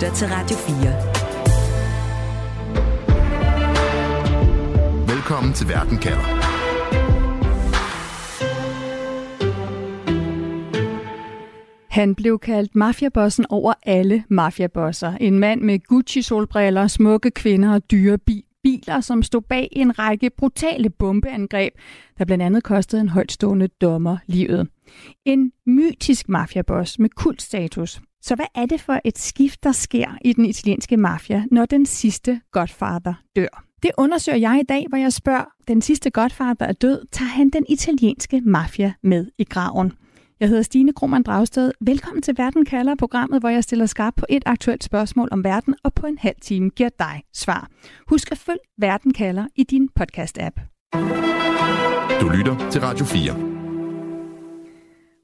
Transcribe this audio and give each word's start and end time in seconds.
lytter 0.00 0.14
til 0.14 0.28
Radio 0.28 0.56
4. 0.56 0.76
Velkommen 5.16 5.52
til 5.52 5.68
Verden 5.68 5.98
kalder. 5.98 6.40
Han 11.90 12.14
blev 12.14 12.38
kaldt 12.38 12.74
mafiabossen 12.74 13.46
over 13.48 13.72
alle 13.82 14.24
mafiabosser. 14.28 15.12
En 15.12 15.38
mand 15.38 15.60
med 15.60 15.78
Gucci-solbriller, 15.78 16.86
smukke 16.86 17.30
kvinder 17.30 17.74
og 17.74 17.90
dyre 17.90 18.18
biler, 18.62 19.00
som 19.00 19.22
stod 19.22 19.40
bag 19.40 19.68
en 19.72 19.98
række 19.98 20.30
brutale 20.38 20.90
bombeangreb, 20.90 21.72
der 22.18 22.24
blandt 22.24 22.44
andet 22.44 22.64
kostede 22.64 23.00
en 23.00 23.08
højtstående 23.08 23.68
dommer 23.68 24.16
livet. 24.26 24.68
En 25.24 25.52
mytisk 25.66 26.28
mafiaboss 26.28 26.98
med 26.98 27.08
kultstatus. 27.08 28.00
Så 28.22 28.34
hvad 28.34 28.46
er 28.54 28.66
det 28.66 28.80
for 28.80 29.00
et 29.04 29.18
skift, 29.18 29.64
der 29.64 29.72
sker 29.72 30.18
i 30.24 30.32
den 30.32 30.44
italienske 30.44 30.96
mafia, 30.96 31.44
når 31.50 31.66
den 31.66 31.86
sidste 31.86 32.40
godfather 32.52 33.14
dør? 33.36 33.64
Det 33.82 33.90
undersøger 33.98 34.38
jeg 34.38 34.60
i 34.60 34.66
dag, 34.68 34.86
hvor 34.88 34.98
jeg 34.98 35.12
spørger, 35.12 35.44
den 35.68 35.82
sidste 35.82 36.10
godfather 36.10 36.66
er 36.66 36.72
død, 36.72 37.06
tager 37.12 37.28
han 37.28 37.50
den 37.50 37.66
italienske 37.68 38.40
mafia 38.40 38.92
med 39.02 39.26
i 39.38 39.44
graven? 39.44 39.92
Jeg 40.40 40.48
hedder 40.48 40.62
Stine 40.62 40.92
Krohmann 40.92 41.22
Dragsted. 41.22 41.72
Velkommen 41.80 42.22
til 42.22 42.34
Verden 42.38 42.64
kalder, 42.64 42.94
programmet, 42.94 43.40
hvor 43.40 43.48
jeg 43.48 43.64
stiller 43.64 43.86
skarp 43.86 44.14
på 44.16 44.26
et 44.28 44.42
aktuelt 44.46 44.84
spørgsmål 44.84 45.28
om 45.32 45.44
verden, 45.44 45.74
og 45.84 45.94
på 45.94 46.06
en 46.06 46.18
halv 46.18 46.36
time 46.42 46.70
giver 46.70 46.90
dig 46.98 47.22
svar. 47.34 47.68
Husk 48.08 48.32
at 48.32 48.38
følge 48.38 48.60
Verden 48.78 49.12
kalder 49.12 49.46
i 49.56 49.64
din 49.64 49.88
podcast-app. 50.00 50.60
Du 52.20 52.28
lytter 52.28 52.70
til 52.70 52.80
Radio 52.80 53.04
4. 53.04 53.49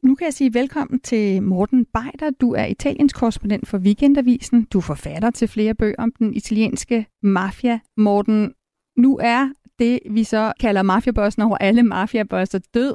Nu 0.07 0.15
kan 0.15 0.25
jeg 0.25 0.35
sige 0.35 0.55
velkommen 0.55 1.01
til 1.01 1.43
Morten 1.43 1.85
Beider. 1.85 2.31
Du 2.41 2.53
er 2.53 2.65
Italiens 2.65 3.13
korrespondent 3.13 3.69
for 3.69 3.79
Weekendavisen. 3.79 4.65
Du 4.65 4.79
er 4.79 4.83
forfatter 4.83 5.31
til 5.31 5.49
flere 5.49 5.75
bøger 5.75 5.95
om 5.99 6.13
den 6.19 6.35
italienske 6.35 7.07
mafia. 7.23 7.81
Morten, 7.97 8.53
nu 8.97 9.19
er 9.23 9.49
det, 9.79 9.99
vi 10.11 10.25
så 10.25 10.53
kalder 10.61 10.83
mafiabossen 10.83 11.43
over 11.43 11.57
alle 11.57 11.83
mafiabosser 11.83 12.59
død. 12.75 12.95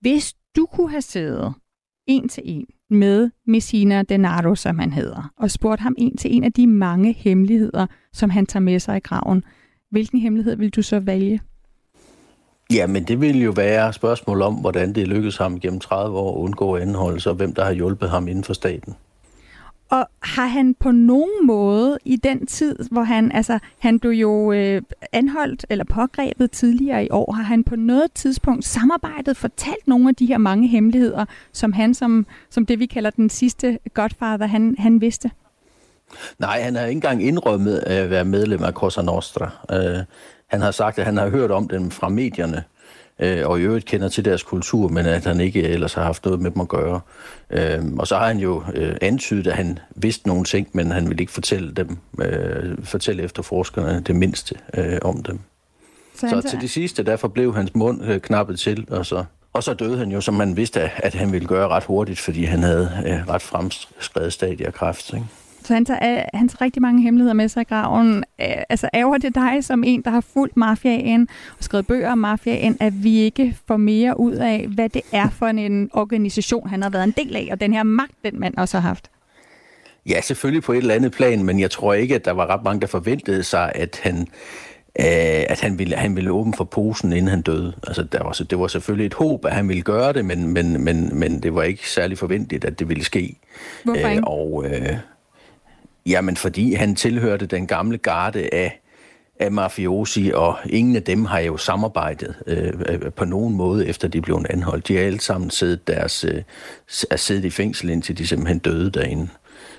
Hvis 0.00 0.34
du 0.56 0.66
kunne 0.66 0.90
have 0.90 1.02
siddet 1.02 1.54
en 2.06 2.28
til 2.28 2.42
en 2.46 2.66
med 2.90 3.30
Messina 3.46 4.02
Denaro, 4.02 4.54
som 4.54 4.78
han 4.78 4.92
hedder, 4.92 5.32
og 5.36 5.50
spurgt 5.50 5.80
ham 5.80 5.94
en 5.98 6.16
til 6.16 6.36
en 6.36 6.44
af 6.44 6.52
de 6.52 6.66
mange 6.66 7.12
hemmeligheder, 7.12 7.86
som 8.12 8.30
han 8.30 8.46
tager 8.46 8.62
med 8.62 8.78
sig 8.78 8.96
i 8.96 9.00
graven, 9.00 9.44
hvilken 9.90 10.18
hemmelighed 10.18 10.56
vil 10.56 10.70
du 10.70 10.82
så 10.82 11.00
vælge? 11.00 11.40
Ja, 12.72 12.86
men 12.86 13.04
det 13.04 13.20
vil 13.20 13.42
jo 13.42 13.50
være 13.50 13.92
spørgsmål 13.92 14.42
om, 14.42 14.54
hvordan 14.54 14.92
det 14.92 15.08
lykkedes 15.08 15.36
ham 15.36 15.60
gennem 15.60 15.80
30 15.80 16.18
år 16.18 16.34
at 16.34 16.42
undgå 16.42 16.76
anholdelse, 16.76 17.30
og 17.30 17.36
hvem 17.36 17.54
der 17.54 17.64
har 17.64 17.72
hjulpet 17.72 18.10
ham 18.10 18.28
inden 18.28 18.44
for 18.44 18.52
staten. 18.52 18.96
Og 19.90 20.08
har 20.22 20.46
han 20.46 20.74
på 20.74 20.90
nogen 20.90 21.46
måde 21.46 21.98
i 22.04 22.16
den 22.16 22.46
tid, 22.46 22.76
hvor 22.90 23.02
han, 23.02 23.32
altså 23.32 23.58
han 23.78 24.00
blev 24.00 24.12
jo 24.12 24.52
øh, 24.52 24.82
anholdt 25.12 25.66
eller 25.70 25.84
pågrebet 25.84 26.50
tidligere 26.50 27.04
i 27.04 27.08
år, 27.10 27.32
har 27.32 27.42
han 27.42 27.64
på 27.64 27.76
noget 27.76 28.12
tidspunkt 28.12 28.64
samarbejdet, 28.64 29.36
fortalt 29.36 29.88
nogle 29.88 30.08
af 30.08 30.14
de 30.14 30.26
her 30.26 30.38
mange 30.38 30.68
hemmeligheder, 30.68 31.24
som 31.52 31.72
han 31.72 31.94
som, 31.94 32.26
som 32.50 32.66
det 32.66 32.78
vi 32.78 32.86
kalder 32.86 33.10
den 33.10 33.30
sidste 33.30 33.78
godfather, 33.94 34.46
han, 34.46 34.76
han 34.78 35.00
vidste? 35.00 35.30
Nej, 36.38 36.60
han 36.60 36.74
har 36.74 36.82
ikke 36.82 36.96
engang 36.96 37.22
indrømmet 37.22 37.78
at 37.78 38.10
være 38.10 38.24
medlem 38.24 38.62
af 38.62 38.72
Cosa 38.72 39.02
Nostra. 39.02 39.50
Uh, 39.72 40.04
han 40.48 40.60
har 40.60 40.70
sagt, 40.70 40.98
at 40.98 41.04
han 41.04 41.16
har 41.16 41.28
hørt 41.28 41.50
om 41.50 41.68
dem 41.68 41.90
fra 41.90 42.08
medierne, 42.08 42.64
øh, 43.18 43.48
og 43.48 43.60
i 43.60 43.62
øvrigt 43.62 43.84
kender 43.84 44.08
til 44.08 44.24
deres 44.24 44.42
kultur, 44.42 44.88
men 44.88 45.06
at 45.06 45.24
han 45.24 45.40
ikke 45.40 45.62
ellers 45.62 45.94
har 45.94 46.02
haft 46.02 46.24
noget 46.24 46.40
med 46.40 46.50
dem 46.50 46.60
at 46.60 46.68
gøre. 46.68 47.00
Øh, 47.50 47.84
og 47.98 48.06
så 48.06 48.16
har 48.16 48.26
han 48.26 48.38
jo 48.38 48.62
øh, 48.74 48.96
antydet, 49.00 49.46
at 49.46 49.56
han 49.56 49.78
vidste 49.96 50.28
nogle 50.28 50.44
ting, 50.44 50.68
men 50.72 50.90
han 50.90 51.08
ville 51.08 51.20
ikke 51.20 51.32
fortælle 51.32 51.72
dem, 51.72 51.98
øh, 52.20 52.84
fortælle 52.84 53.22
efterforskerne 53.22 54.02
det 54.06 54.16
mindste 54.16 54.54
øh, 54.74 54.98
om 55.02 55.22
dem. 55.22 55.38
Så, 56.14 56.28
så 56.28 56.48
til 56.50 56.60
det 56.60 56.70
sidste, 56.70 57.02
derfor 57.02 57.28
blev 57.28 57.54
hans 57.54 57.74
mund 57.74 58.04
øh, 58.04 58.20
knappet 58.20 58.58
til, 58.58 58.86
og 58.90 59.06
så, 59.06 59.24
og 59.52 59.62
så 59.62 59.74
døde 59.74 59.98
han 59.98 60.12
jo, 60.12 60.20
som 60.20 60.34
man 60.34 60.56
vidste, 60.56 60.80
at 60.80 61.14
han 61.14 61.32
ville 61.32 61.48
gøre 61.48 61.68
ret 61.68 61.84
hurtigt, 61.84 62.18
fordi 62.18 62.44
han 62.44 62.62
havde 62.62 62.90
øh, 63.06 63.28
ret 63.28 63.42
fremskrevet 63.42 64.32
stadie 64.32 64.66
af 64.66 64.74
kræft. 64.74 65.12
Ikke? 65.12 65.26
Så 65.68 65.74
han 65.74 65.84
tager 65.84 66.24
han 66.34 66.48
tager 66.48 66.60
rigtig 66.60 66.82
mange 66.82 67.02
hemmeligheder 67.02 67.34
med 67.34 67.48
sig 67.48 67.60
i 67.60 67.64
graven. 67.64 68.24
Altså 68.38 68.88
ærger 68.94 69.18
det 69.18 69.34
dig 69.34 69.64
som 69.64 69.84
en, 69.84 70.02
der 70.02 70.10
har 70.10 70.20
fulgt 70.20 70.56
mafiaen 70.56 71.28
og 71.58 71.64
skrevet 71.64 71.86
bøger 71.86 72.12
om 72.12 72.18
mafiaen, 72.18 72.76
at 72.80 73.04
vi 73.04 73.18
ikke 73.18 73.56
får 73.66 73.76
mere 73.76 74.20
ud 74.20 74.32
af, 74.32 74.66
hvad 74.74 74.88
det 74.88 75.02
er 75.12 75.28
for 75.30 75.46
en 75.46 75.90
organisation, 75.92 76.68
han 76.68 76.82
har 76.82 76.90
været 76.90 77.04
en 77.04 77.14
del 77.16 77.36
af, 77.36 77.48
og 77.52 77.60
den 77.60 77.72
her 77.72 77.82
magt, 77.82 78.12
den 78.24 78.40
mand 78.40 78.56
også 78.56 78.80
har 78.80 78.88
haft? 78.88 79.10
Ja, 80.08 80.20
selvfølgelig 80.20 80.62
på 80.62 80.72
et 80.72 80.78
eller 80.78 80.94
andet 80.94 81.12
plan, 81.12 81.44
men 81.44 81.60
jeg 81.60 81.70
tror 81.70 81.94
ikke, 81.94 82.14
at 82.14 82.24
der 82.24 82.32
var 82.32 82.46
ret 82.46 82.64
mange, 82.64 82.80
der 82.80 82.86
forventede 82.86 83.42
sig, 83.42 83.72
at 83.74 84.00
han 84.02 84.18
øh, 85.00 85.44
at 85.48 85.60
han 85.60 85.78
ville, 85.78 85.96
han 85.96 86.16
ville 86.16 86.30
åbne 86.30 86.54
for 86.56 86.64
posen, 86.64 87.12
inden 87.12 87.28
han 87.28 87.42
døde. 87.42 87.72
Altså, 87.86 88.02
der 88.02 88.22
var, 88.22 88.32
det 88.50 88.58
var 88.58 88.66
selvfølgelig 88.66 89.06
et 89.06 89.14
håb, 89.14 89.44
at 89.44 89.52
han 89.52 89.68
ville 89.68 89.82
gøre 89.82 90.12
det, 90.12 90.24
men, 90.24 90.48
men, 90.48 90.84
men, 90.84 91.18
men 91.18 91.42
det 91.42 91.54
var 91.54 91.62
ikke 91.62 91.90
særlig 91.90 92.18
forventeligt, 92.18 92.64
at 92.64 92.78
det 92.78 92.88
ville 92.88 93.04
ske. 93.04 93.36
Hvorfor 93.84 94.08
ikke? 94.08 94.16
Øh, 94.16 94.22
og, 94.26 94.64
øh, 94.66 94.96
Jamen, 96.08 96.36
fordi 96.36 96.74
han 96.74 96.94
tilhørte 96.94 97.46
den 97.46 97.66
gamle 97.66 97.98
garde 97.98 98.48
af, 98.54 98.80
af 99.40 99.52
mafiosi, 99.52 100.30
og 100.34 100.56
ingen 100.66 100.96
af 100.96 101.02
dem 101.02 101.24
har 101.24 101.38
jo 101.38 101.56
samarbejdet 101.56 102.34
øh, 102.46 102.72
øh 102.88 103.12
på 103.12 103.24
nogen 103.24 103.54
måde, 103.54 103.86
efter 103.86 104.08
de 104.08 104.20
blev 104.20 104.44
anholdt. 104.50 104.88
De 104.88 104.96
har 104.96 105.02
alle 105.02 105.20
sammen 105.20 105.50
siddet, 105.50 105.88
deres, 105.88 106.24
øh, 106.24 106.42
er 107.10 107.16
siddet 107.16 107.44
i 107.44 107.50
fængsel, 107.50 107.90
indtil 107.90 108.18
de 108.18 108.26
simpelthen 108.26 108.58
døde 108.58 108.90
derinde, 108.90 109.28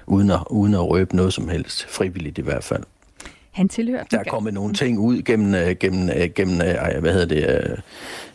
uden 0.07 0.31
at, 0.31 0.39
uden 0.49 0.73
at 0.73 0.89
røbe 0.89 1.15
noget 1.15 1.33
som 1.33 1.49
helst, 1.49 1.85
frivilligt 1.85 2.37
i 2.37 2.41
hvert 2.41 2.63
fald. 2.63 2.83
Han 3.51 3.69
tilhører... 3.69 4.03
Der 4.03 4.19
er 4.19 4.23
kommet 4.23 4.53
nogle 4.53 4.73
ting 4.73 4.99
ud 4.99 5.21
gennem, 5.21 5.55
øh, 5.55 5.75
gennem, 5.79 6.09
øh, 6.09 6.29
gennem 6.35 6.57
hvad 7.01 7.13
hedder 7.13 7.25
det, 7.25 7.81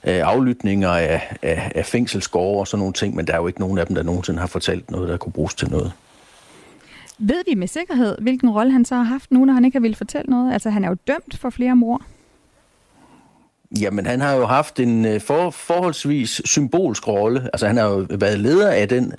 aflytninger 0.04 0.90
af, 0.90 1.36
af, 1.42 1.72
af 1.74 1.86
fængselsgårde 1.86 2.60
og 2.60 2.66
sådan 2.66 2.78
nogle 2.78 2.92
ting, 2.92 3.14
men 3.14 3.26
der 3.26 3.32
er 3.32 3.36
jo 3.36 3.46
ikke 3.46 3.60
nogen 3.60 3.78
af 3.78 3.86
dem, 3.86 3.94
der 3.94 4.02
nogensinde 4.02 4.40
har 4.40 4.46
fortalt 4.46 4.90
noget, 4.90 5.08
der 5.08 5.16
kunne 5.16 5.32
bruges 5.32 5.54
til 5.54 5.70
noget. 5.70 5.92
Ved 7.18 7.42
vi 7.48 7.54
med 7.54 7.66
sikkerhed, 7.68 8.16
hvilken 8.20 8.50
rolle 8.50 8.72
han 8.72 8.84
så 8.84 8.94
har 8.94 9.02
haft 9.02 9.30
nu, 9.30 9.44
når 9.44 9.52
han 9.52 9.64
ikke 9.64 9.74
har 9.76 9.80
ville 9.80 9.96
fortælle 9.96 10.30
noget? 10.30 10.52
Altså, 10.52 10.70
han 10.70 10.84
er 10.84 10.88
jo 10.88 10.96
dømt 11.06 11.38
for 11.38 11.50
flere 11.50 11.76
mor. 11.76 12.02
Jamen, 13.80 14.06
han 14.06 14.20
har 14.20 14.34
jo 14.34 14.46
haft 14.46 14.80
en 14.80 15.04
øh, 15.04 15.20
for, 15.20 15.50
forholdsvis 15.50 16.42
symbolsk 16.44 17.08
rolle. 17.08 17.42
Altså, 17.52 17.66
han 17.66 17.76
har 17.76 17.84
jo 17.84 18.06
været 18.10 18.40
leder 18.40 18.70
af 18.70 18.88
den 18.88 19.12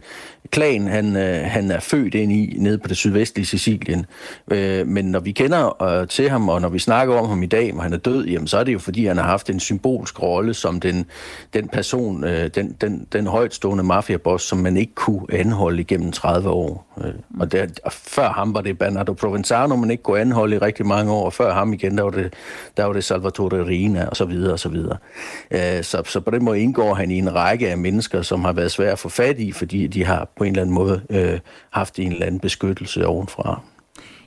klan, 0.56 0.88
han, 0.88 1.16
øh, 1.16 1.42
han 1.46 1.72
er 1.72 1.80
født 1.80 2.16
ind 2.16 2.32
i, 2.32 2.56
nede 2.58 2.78
på 2.78 2.88
det 2.88 2.98
sydvestlige 2.98 3.46
Sicilien. 3.46 4.06
Øh, 4.52 4.88
men 4.88 5.06
når 5.06 5.20
vi 5.20 5.32
kender 5.32 5.84
øh, 5.84 6.08
til 6.08 6.30
ham, 6.30 6.50
og 6.50 6.62
når 6.62 6.70
vi 6.70 6.80
snakker 6.80 7.16
om 7.16 7.30
ham 7.30 7.44
i 7.44 7.46
dag, 7.46 7.74
når 7.74 7.82
han 7.82 7.94
er 7.94 7.98
død, 7.98 8.26
jamen, 8.26 8.48
så 8.48 8.58
er 8.58 8.64
det 8.64 8.74
jo, 8.74 8.80
fordi 8.80 9.06
han 9.06 9.18
har 9.18 9.24
haft 9.24 9.50
en 9.50 9.60
symbolsk 9.60 10.22
rolle 10.22 10.54
som 10.54 10.80
den, 10.80 11.06
den 11.54 11.68
person, 11.68 12.24
øh, 12.24 12.50
den, 12.56 12.76
den, 12.82 13.08
den 13.14 13.28
højtstående 13.28 13.84
mafiaboss, 13.84 14.48
som 14.48 14.58
man 14.58 14.78
ikke 14.78 14.96
kunne 14.96 15.26
anholde 15.30 15.82
igennem 15.82 16.12
30 16.12 16.50
år. 16.50 16.96
Øh, 17.06 17.14
og, 17.40 17.52
der, 17.52 17.66
og 17.84 17.92
før 17.92 18.30
ham 18.30 18.54
var 18.54 18.62
det 18.62 18.80
Bernardo 18.80 19.14
Provenzano, 19.14 19.76
man 19.76 19.92
ikke 19.92 20.04
kunne 20.04 20.20
anholde 20.20 20.56
i 20.56 20.60
rigtig 20.60 20.86
mange 20.86 21.12
år, 21.12 21.26
og 21.26 21.34
før 21.34 21.54
ham 21.54 21.74
igen, 21.74 21.98
der 21.98 22.04
var 22.04 22.12
det, 22.12 22.34
der 22.78 22.86
var 22.86 22.94
det 22.94 23.04
Salvatore 23.04 23.66
Rina, 23.66 24.06
og 24.06 24.16
så 24.16 24.26
videre, 24.26 24.54
og 24.54 24.60
så 24.60 24.70
videre. 24.70 24.98
Øh, 25.52 25.84
så, 25.84 26.02
så 26.06 26.20
på 26.20 26.32
den 26.32 26.44
måde 26.44 26.60
indgår 26.60 26.94
han 26.94 27.12
i 27.12 27.18
en 27.18 27.36
række 27.36 27.70
af 27.70 27.78
mennesker, 27.78 28.22
som 28.22 28.46
har 28.46 28.54
været 28.54 28.72
svære 28.72 28.92
at 28.92 29.00
få 29.00 29.10
fat 29.10 29.40
i, 29.40 29.52
fordi 29.52 29.88
de 29.88 30.06
har 30.06 30.28
på 30.38 30.45
en 30.46 30.52
eller 30.52 30.62
anden 30.62 30.76
måde 30.76 31.02
øh, 31.10 31.40
haft 31.72 32.00
en 32.00 32.12
eller 32.12 32.26
anden 32.26 32.40
beskyttelse 32.40 33.08
ovenfra. 33.08 33.62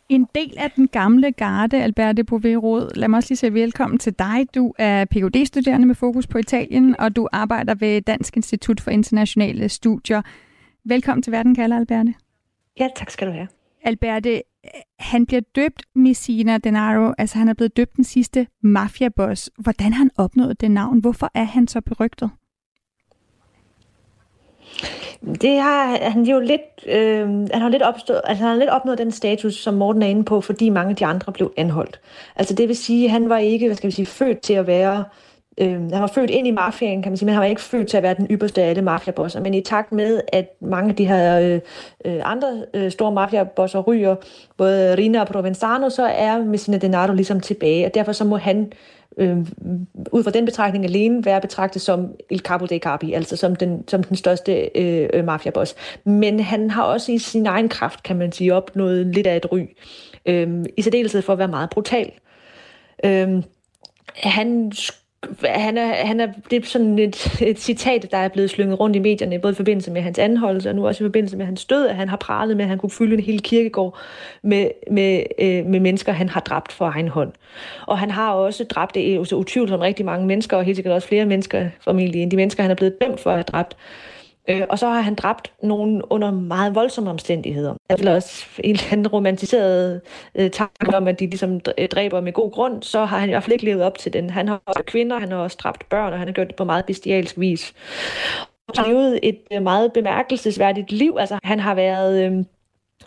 En 0.08 0.26
del 0.34 0.54
af 0.56 0.70
den 0.70 0.88
gamle 0.88 1.32
garde, 1.32 1.82
Alberte 1.82 2.24
Bovee 2.24 2.88
Lad 2.94 3.08
mig 3.08 3.16
også 3.16 3.30
lige 3.30 3.36
sige 3.36 3.54
velkommen 3.54 3.98
til 3.98 4.14
dig. 4.18 4.46
Du 4.54 4.74
er 4.78 5.04
phd 5.04 5.46
studerende 5.46 5.86
med 5.86 5.94
fokus 5.94 6.26
på 6.26 6.38
Italien, 6.38 7.00
og 7.00 7.16
du 7.16 7.28
arbejder 7.32 7.74
ved 7.74 8.02
Dansk 8.02 8.36
Institut 8.36 8.80
for 8.80 8.90
Internationale 8.90 9.68
Studier. 9.68 10.22
Velkommen 10.84 11.22
til 11.22 11.32
Verden 11.32 11.54
kalder, 11.54 11.76
Alberte. 11.76 12.14
Ja, 12.80 12.88
tak 12.96 13.10
skal 13.10 13.26
du 13.26 13.32
have. 13.32 13.48
Alberte, 13.84 14.42
han 14.98 15.26
bliver 15.26 15.40
døbt 15.56 15.82
Messina 15.94 16.58
Denaro, 16.58 17.12
altså 17.18 17.38
han 17.38 17.48
er 17.48 17.54
blevet 17.54 17.76
døbt 17.76 17.96
den 17.96 18.04
sidste 18.04 18.46
mafiaboss. 18.62 19.50
Hvordan 19.58 19.92
har 19.92 19.98
han 19.98 20.10
opnået 20.16 20.60
det 20.60 20.70
navn? 20.70 21.00
Hvorfor 21.00 21.30
er 21.34 21.44
han 21.44 21.68
så 21.68 21.80
berygtet? 21.80 22.30
Det 25.42 25.60
har 25.60 26.10
han 26.10 26.22
jo 26.22 26.40
lidt, 26.40 26.60
øh, 26.86 27.28
han 27.28 27.60
har 27.60 27.68
lidt, 27.68 27.82
opstået, 27.82 28.20
altså 28.24 28.44
han 28.44 28.52
har 28.52 28.58
lidt 28.58 28.70
opnået 28.70 28.98
den 28.98 29.12
status, 29.12 29.54
som 29.54 29.74
Morten 29.74 30.02
er 30.02 30.06
inde 30.06 30.24
på, 30.24 30.40
fordi 30.40 30.68
mange 30.68 30.90
af 30.90 30.96
de 30.96 31.06
andre 31.06 31.32
blev 31.32 31.52
anholdt. 31.56 32.00
Altså 32.36 32.54
det 32.54 32.68
vil 32.68 32.76
sige, 32.76 33.04
at 33.04 33.10
han 33.10 33.28
var 33.28 33.38
ikke, 33.38 33.66
hvad 33.66 33.76
skal 33.76 33.86
vi 33.86 33.94
sige, 33.94 34.06
født 34.06 34.40
til 34.40 34.54
at 34.54 34.66
være 34.66 35.04
øh, 35.60 35.70
han 35.70 36.00
var 36.00 36.06
født 36.06 36.30
ind 36.30 36.46
i 36.46 36.50
mafiaen, 36.50 37.02
kan 37.02 37.12
man 37.12 37.16
sige, 37.16 37.26
men 37.26 37.34
han 37.34 37.40
var 37.40 37.46
ikke 37.46 37.60
født 37.60 37.88
til 37.88 37.96
at 37.96 38.02
være 38.02 38.14
den 38.14 38.26
ypperste 38.30 38.62
af 38.62 38.70
alle 38.70 38.82
mafiabosser. 38.82 39.40
Men 39.40 39.54
i 39.54 39.60
takt 39.60 39.92
med, 39.92 40.20
at 40.32 40.46
mange 40.60 40.90
af 40.90 40.96
de 40.96 41.06
her 41.06 41.40
øh, 41.40 41.60
øh 42.04 42.20
andre 42.24 42.64
øh, 42.74 42.90
store 42.90 43.12
mafiabosser 43.12 43.80
ryger, 43.80 44.16
både 44.56 44.94
Rina 44.96 45.20
og 45.20 45.26
Provenzano, 45.26 45.90
så 45.90 46.04
er 46.04 46.44
Messina 46.44 46.78
Denaro 46.78 47.12
ligesom 47.12 47.40
tilbage, 47.40 47.86
og 47.86 47.94
derfor 47.94 48.12
så 48.12 48.24
må 48.24 48.36
han 48.36 48.60
øh, 48.60 48.97
Øhm, 49.18 49.46
ud 50.12 50.24
fra 50.24 50.30
den 50.30 50.44
betragtning 50.44 50.84
alene 50.84 51.24
være 51.24 51.40
betragtet 51.40 51.82
som 51.82 52.14
Il 52.30 52.38
Capo 52.38 52.66
dei 52.66 52.78
Capi, 52.78 53.12
altså 53.12 53.36
som 53.36 53.56
den, 53.56 53.88
som 53.88 54.02
den 54.02 54.16
største 54.16 54.70
øh, 54.74 55.08
øh, 55.12 55.24
mafiaboss. 55.24 55.74
Men 56.04 56.40
han 56.40 56.70
har 56.70 56.82
også 56.82 57.12
i 57.12 57.18
sin 57.18 57.46
egen 57.46 57.68
kraft, 57.68 58.02
kan 58.02 58.16
man 58.18 58.32
sige, 58.32 58.54
opnået 58.54 59.06
lidt 59.06 59.26
af 59.26 59.36
et 59.36 59.52
ry. 59.52 59.60
Øh, 60.26 60.64
I 60.76 60.82
særdeleshed 60.82 61.22
for 61.22 61.32
at 61.32 61.38
være 61.38 61.48
meget 61.48 61.70
brutal. 61.70 62.12
Øh, 63.04 63.42
han 64.14 64.72
han 65.44 65.78
er, 65.78 65.86
han 65.86 66.20
er, 66.20 66.28
det 66.50 66.62
er 66.62 66.66
sådan 66.66 66.98
et, 66.98 67.42
et 67.42 67.60
citat, 67.60 68.08
der 68.10 68.18
er 68.18 68.28
blevet 68.28 68.50
slynget 68.50 68.80
rundt 68.80 68.96
i 68.96 68.98
medierne, 68.98 69.38
både 69.38 69.52
i 69.52 69.56
forbindelse 69.56 69.90
med 69.90 70.02
hans 70.02 70.18
anholdelse, 70.18 70.68
og 70.68 70.74
nu 70.74 70.86
også 70.86 71.04
i 71.04 71.06
forbindelse 71.06 71.36
med 71.36 71.46
hans 71.46 71.64
død, 71.64 71.86
at 71.86 71.96
han 71.96 72.08
har 72.08 72.16
pralet 72.16 72.56
med, 72.56 72.64
at 72.64 72.68
han 72.68 72.78
kunne 72.78 72.90
fylde 72.90 73.14
en 73.14 73.20
hel 73.20 73.42
kirkegård 73.42 73.98
med, 74.42 74.70
med, 74.90 75.22
øh, 75.38 75.66
med 75.66 75.80
mennesker, 75.80 76.12
han 76.12 76.28
har 76.28 76.40
dræbt 76.40 76.72
for 76.72 76.86
egen 76.86 77.08
hånd. 77.08 77.32
Og 77.86 77.98
han 77.98 78.10
har 78.10 78.32
også 78.32 78.64
dræbt 78.64 78.94
det 78.94 79.28
så 79.28 79.36
utvivlsomt 79.36 79.82
rigtig 79.82 80.06
mange 80.06 80.26
mennesker, 80.26 80.56
og 80.56 80.64
helt 80.64 80.76
sikkert 80.76 80.94
også 80.94 81.08
flere 81.08 81.26
mennesker, 81.26 81.68
formentlig 81.80 82.22
end 82.22 82.30
de 82.30 82.36
mennesker, 82.36 82.62
han 82.62 82.70
er 82.70 82.76
blevet 82.76 83.00
dømt 83.00 83.20
for 83.20 83.30
at 83.30 83.36
have 83.36 83.44
dræbt. 83.44 83.76
Øh, 83.76 84.17
Øh, 84.48 84.62
og 84.68 84.78
så 84.78 84.86
har 84.88 85.00
han 85.00 85.14
dræbt 85.14 85.52
nogen 85.62 86.02
under 86.10 86.30
meget 86.30 86.74
voldsomme 86.74 87.10
omstændigheder. 87.10 87.74
Der 87.90 88.10
er 88.10 88.14
også 88.14 88.46
en 88.64 88.70
eller 88.70 88.92
anden 88.92 89.08
romantiseret 89.08 90.00
øh, 90.34 90.50
tanke 90.50 90.96
om, 90.96 91.08
at 91.08 91.20
de 91.20 91.26
ligesom 91.26 91.60
øh, 91.78 91.88
dræber 91.88 92.20
med 92.20 92.32
god 92.32 92.52
grund, 92.52 92.82
så 92.82 93.04
har 93.04 93.18
han 93.18 93.28
i 93.28 93.32
hvert 93.32 93.42
fald 93.42 93.52
ikke 93.52 93.64
levet 93.64 93.82
op 93.82 93.98
til 93.98 94.12
den. 94.12 94.30
Han 94.30 94.48
har 94.48 94.62
også 94.66 94.82
kvinder, 94.86 95.18
han 95.18 95.32
har 95.32 95.38
også 95.38 95.56
dræbt 95.62 95.88
børn, 95.88 96.12
og 96.12 96.18
han 96.18 96.28
har 96.28 96.32
gjort 96.32 96.46
det 96.46 96.56
på 96.56 96.64
meget 96.64 96.84
bestialsk 96.84 97.38
vis. 97.38 97.74
Han 98.76 98.84
har 98.84 98.92
levet 98.92 99.20
et 99.22 99.38
øh, 99.52 99.62
meget 99.62 99.92
bemærkelsesværdigt 99.92 100.92
liv. 100.92 101.16
Altså, 101.20 101.38
han 101.44 101.60
har 101.60 101.74
været... 101.74 102.26
Øh, 102.26 102.44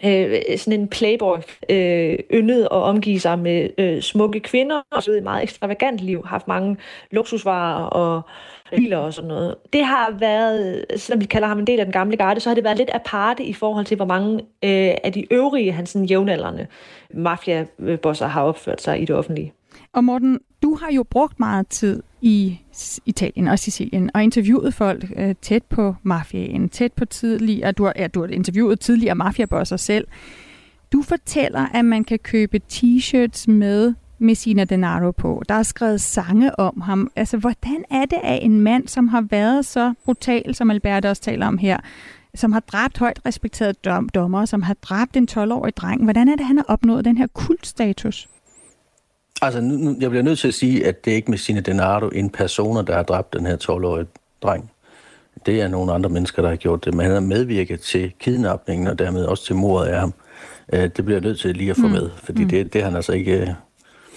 øh, 0.05 0.57
sådan 0.57 0.79
en 0.79 0.87
playboy, 0.87 1.37
øh, 1.69 2.19
yndet 2.33 2.69
og 2.69 2.83
omgive 2.83 3.19
sig 3.19 3.39
med 3.39 3.69
øh, 3.77 4.01
smukke 4.01 4.39
kvinder, 4.39 4.81
og 4.91 5.03
så 5.03 5.11
et 5.11 5.23
meget 5.23 5.43
ekstravagant 5.43 5.99
liv, 5.99 6.25
haft 6.25 6.47
mange 6.47 6.77
luksusvarer 7.11 7.83
og 7.83 8.21
biler 8.75 8.97
og 8.97 9.13
sådan 9.13 9.27
noget. 9.27 9.55
Det 9.73 9.85
har 9.85 10.15
været, 10.19 10.85
selvom 10.95 11.21
vi 11.21 11.25
kalder 11.25 11.47
ham 11.47 11.59
en 11.59 11.67
del 11.67 11.79
af 11.79 11.85
den 11.85 11.93
gamle 11.93 12.17
garde, 12.17 12.39
så 12.39 12.49
har 12.49 12.55
det 12.55 12.63
været 12.63 12.77
lidt 12.77 12.89
aparte 12.93 13.43
i 13.43 13.53
forhold 13.53 13.85
til, 13.85 13.95
hvor 13.95 14.05
mange 14.05 14.35
øh, 14.39 14.95
af 15.03 15.11
de 15.13 15.33
øvrige 15.33 15.71
hans 15.71 15.97
jævnaldrende 16.09 16.67
mafiabosser 17.13 18.27
har 18.27 18.43
opført 18.43 18.81
sig 18.81 19.01
i 19.01 19.05
det 19.05 19.15
offentlige. 19.15 19.53
Og 19.93 20.03
Morten, 20.03 20.39
du 20.63 20.75
har 20.75 20.91
jo 20.91 21.03
brugt 21.03 21.39
meget 21.39 21.67
tid 21.67 22.03
i 22.21 22.59
Italien 23.05 23.47
og 23.47 23.59
Sicilien 23.59 24.09
og 24.13 24.23
interviewet 24.23 24.73
folk 24.73 25.05
øh, 25.15 25.35
tæt 25.41 25.63
på 25.63 25.95
mafiaen, 26.03 26.69
tæt 26.69 26.93
på 26.93 27.05
tidligere, 27.05 27.71
du 27.71 27.83
har, 27.85 27.93
ja, 27.95 28.07
du 28.07 28.21
har 28.21 28.27
interviewet 28.27 28.79
tidligere 28.79 29.15
mafiabosser 29.15 29.77
selv. 29.77 30.07
Du 30.91 31.01
fortæller, 31.01 31.67
at 31.73 31.85
man 31.85 32.03
kan 32.03 32.19
købe 32.19 32.61
t-shirts 32.73 33.51
med 33.51 33.93
Messina 34.19 34.63
Denaro 34.63 35.11
på. 35.11 35.43
Der 35.49 35.55
er 35.55 35.63
skrevet 35.63 36.01
sange 36.01 36.59
om 36.59 36.81
ham. 36.81 37.11
Altså, 37.15 37.37
hvordan 37.37 37.83
er 37.91 38.05
det 38.05 38.19
af 38.23 38.39
en 38.41 38.61
mand, 38.61 38.87
som 38.87 39.07
har 39.07 39.21
været 39.21 39.65
så 39.65 39.93
brutal, 40.05 40.55
som 40.55 40.71
Albert 40.71 41.05
også 41.05 41.21
taler 41.21 41.47
om 41.47 41.57
her, 41.57 41.77
som 42.35 42.51
har 42.51 42.59
dræbt 42.59 42.97
højt 42.97 43.19
respekterede 43.25 43.73
dom- 43.87 44.09
dommer, 44.09 44.45
som 44.45 44.61
har 44.61 44.73
dræbt 44.73 45.17
en 45.17 45.27
12-årig 45.31 45.77
dreng. 45.77 46.03
Hvordan 46.03 46.27
er 46.27 46.35
det, 46.35 46.45
han 46.45 46.57
har 46.57 46.65
opnået 46.67 47.05
den 47.05 47.17
her 47.17 47.27
kultstatus? 47.27 48.27
Altså, 49.41 49.61
nu, 49.61 49.95
jeg 49.99 50.09
bliver 50.09 50.23
nødt 50.23 50.39
til 50.39 50.47
at 50.47 50.53
sige, 50.53 50.87
at 50.87 51.05
det 51.05 51.11
er 51.11 51.15
ikke 51.15 51.31
Messina 51.31 51.59
Denaro 51.59 52.07
en 52.07 52.29
personer, 52.29 52.81
der 52.81 52.95
har 52.95 53.03
dræbt 53.03 53.33
den 53.33 53.45
her 53.45 53.57
12-årige 53.57 54.07
dreng. 54.41 54.71
Det 55.45 55.61
er 55.61 55.67
nogle 55.67 55.93
andre 55.93 56.09
mennesker, 56.09 56.41
der 56.41 56.49
har 56.49 56.55
gjort 56.55 56.85
det, 56.85 56.93
men 56.93 57.05
han 57.05 57.13
har 57.13 57.19
medvirket 57.19 57.81
til 57.81 58.11
kidnapningen 58.19 58.87
og 58.87 58.99
dermed 58.99 59.25
også 59.25 59.45
til 59.45 59.55
mordet 59.55 59.87
af 59.87 59.99
ham. 59.99 60.13
Øh, 60.73 60.81
det 60.81 61.05
bliver 61.05 61.17
jeg 61.17 61.21
nødt 61.21 61.39
til 61.39 61.55
lige 61.55 61.69
at 61.69 61.75
få 61.75 61.87
mm. 61.87 61.93
med, 61.93 62.09
fordi 62.23 62.43
mm. 62.43 62.49
det, 62.49 62.73
det 62.73 62.83
han 62.83 62.95
altså 62.95 63.11
ikke 63.13 63.55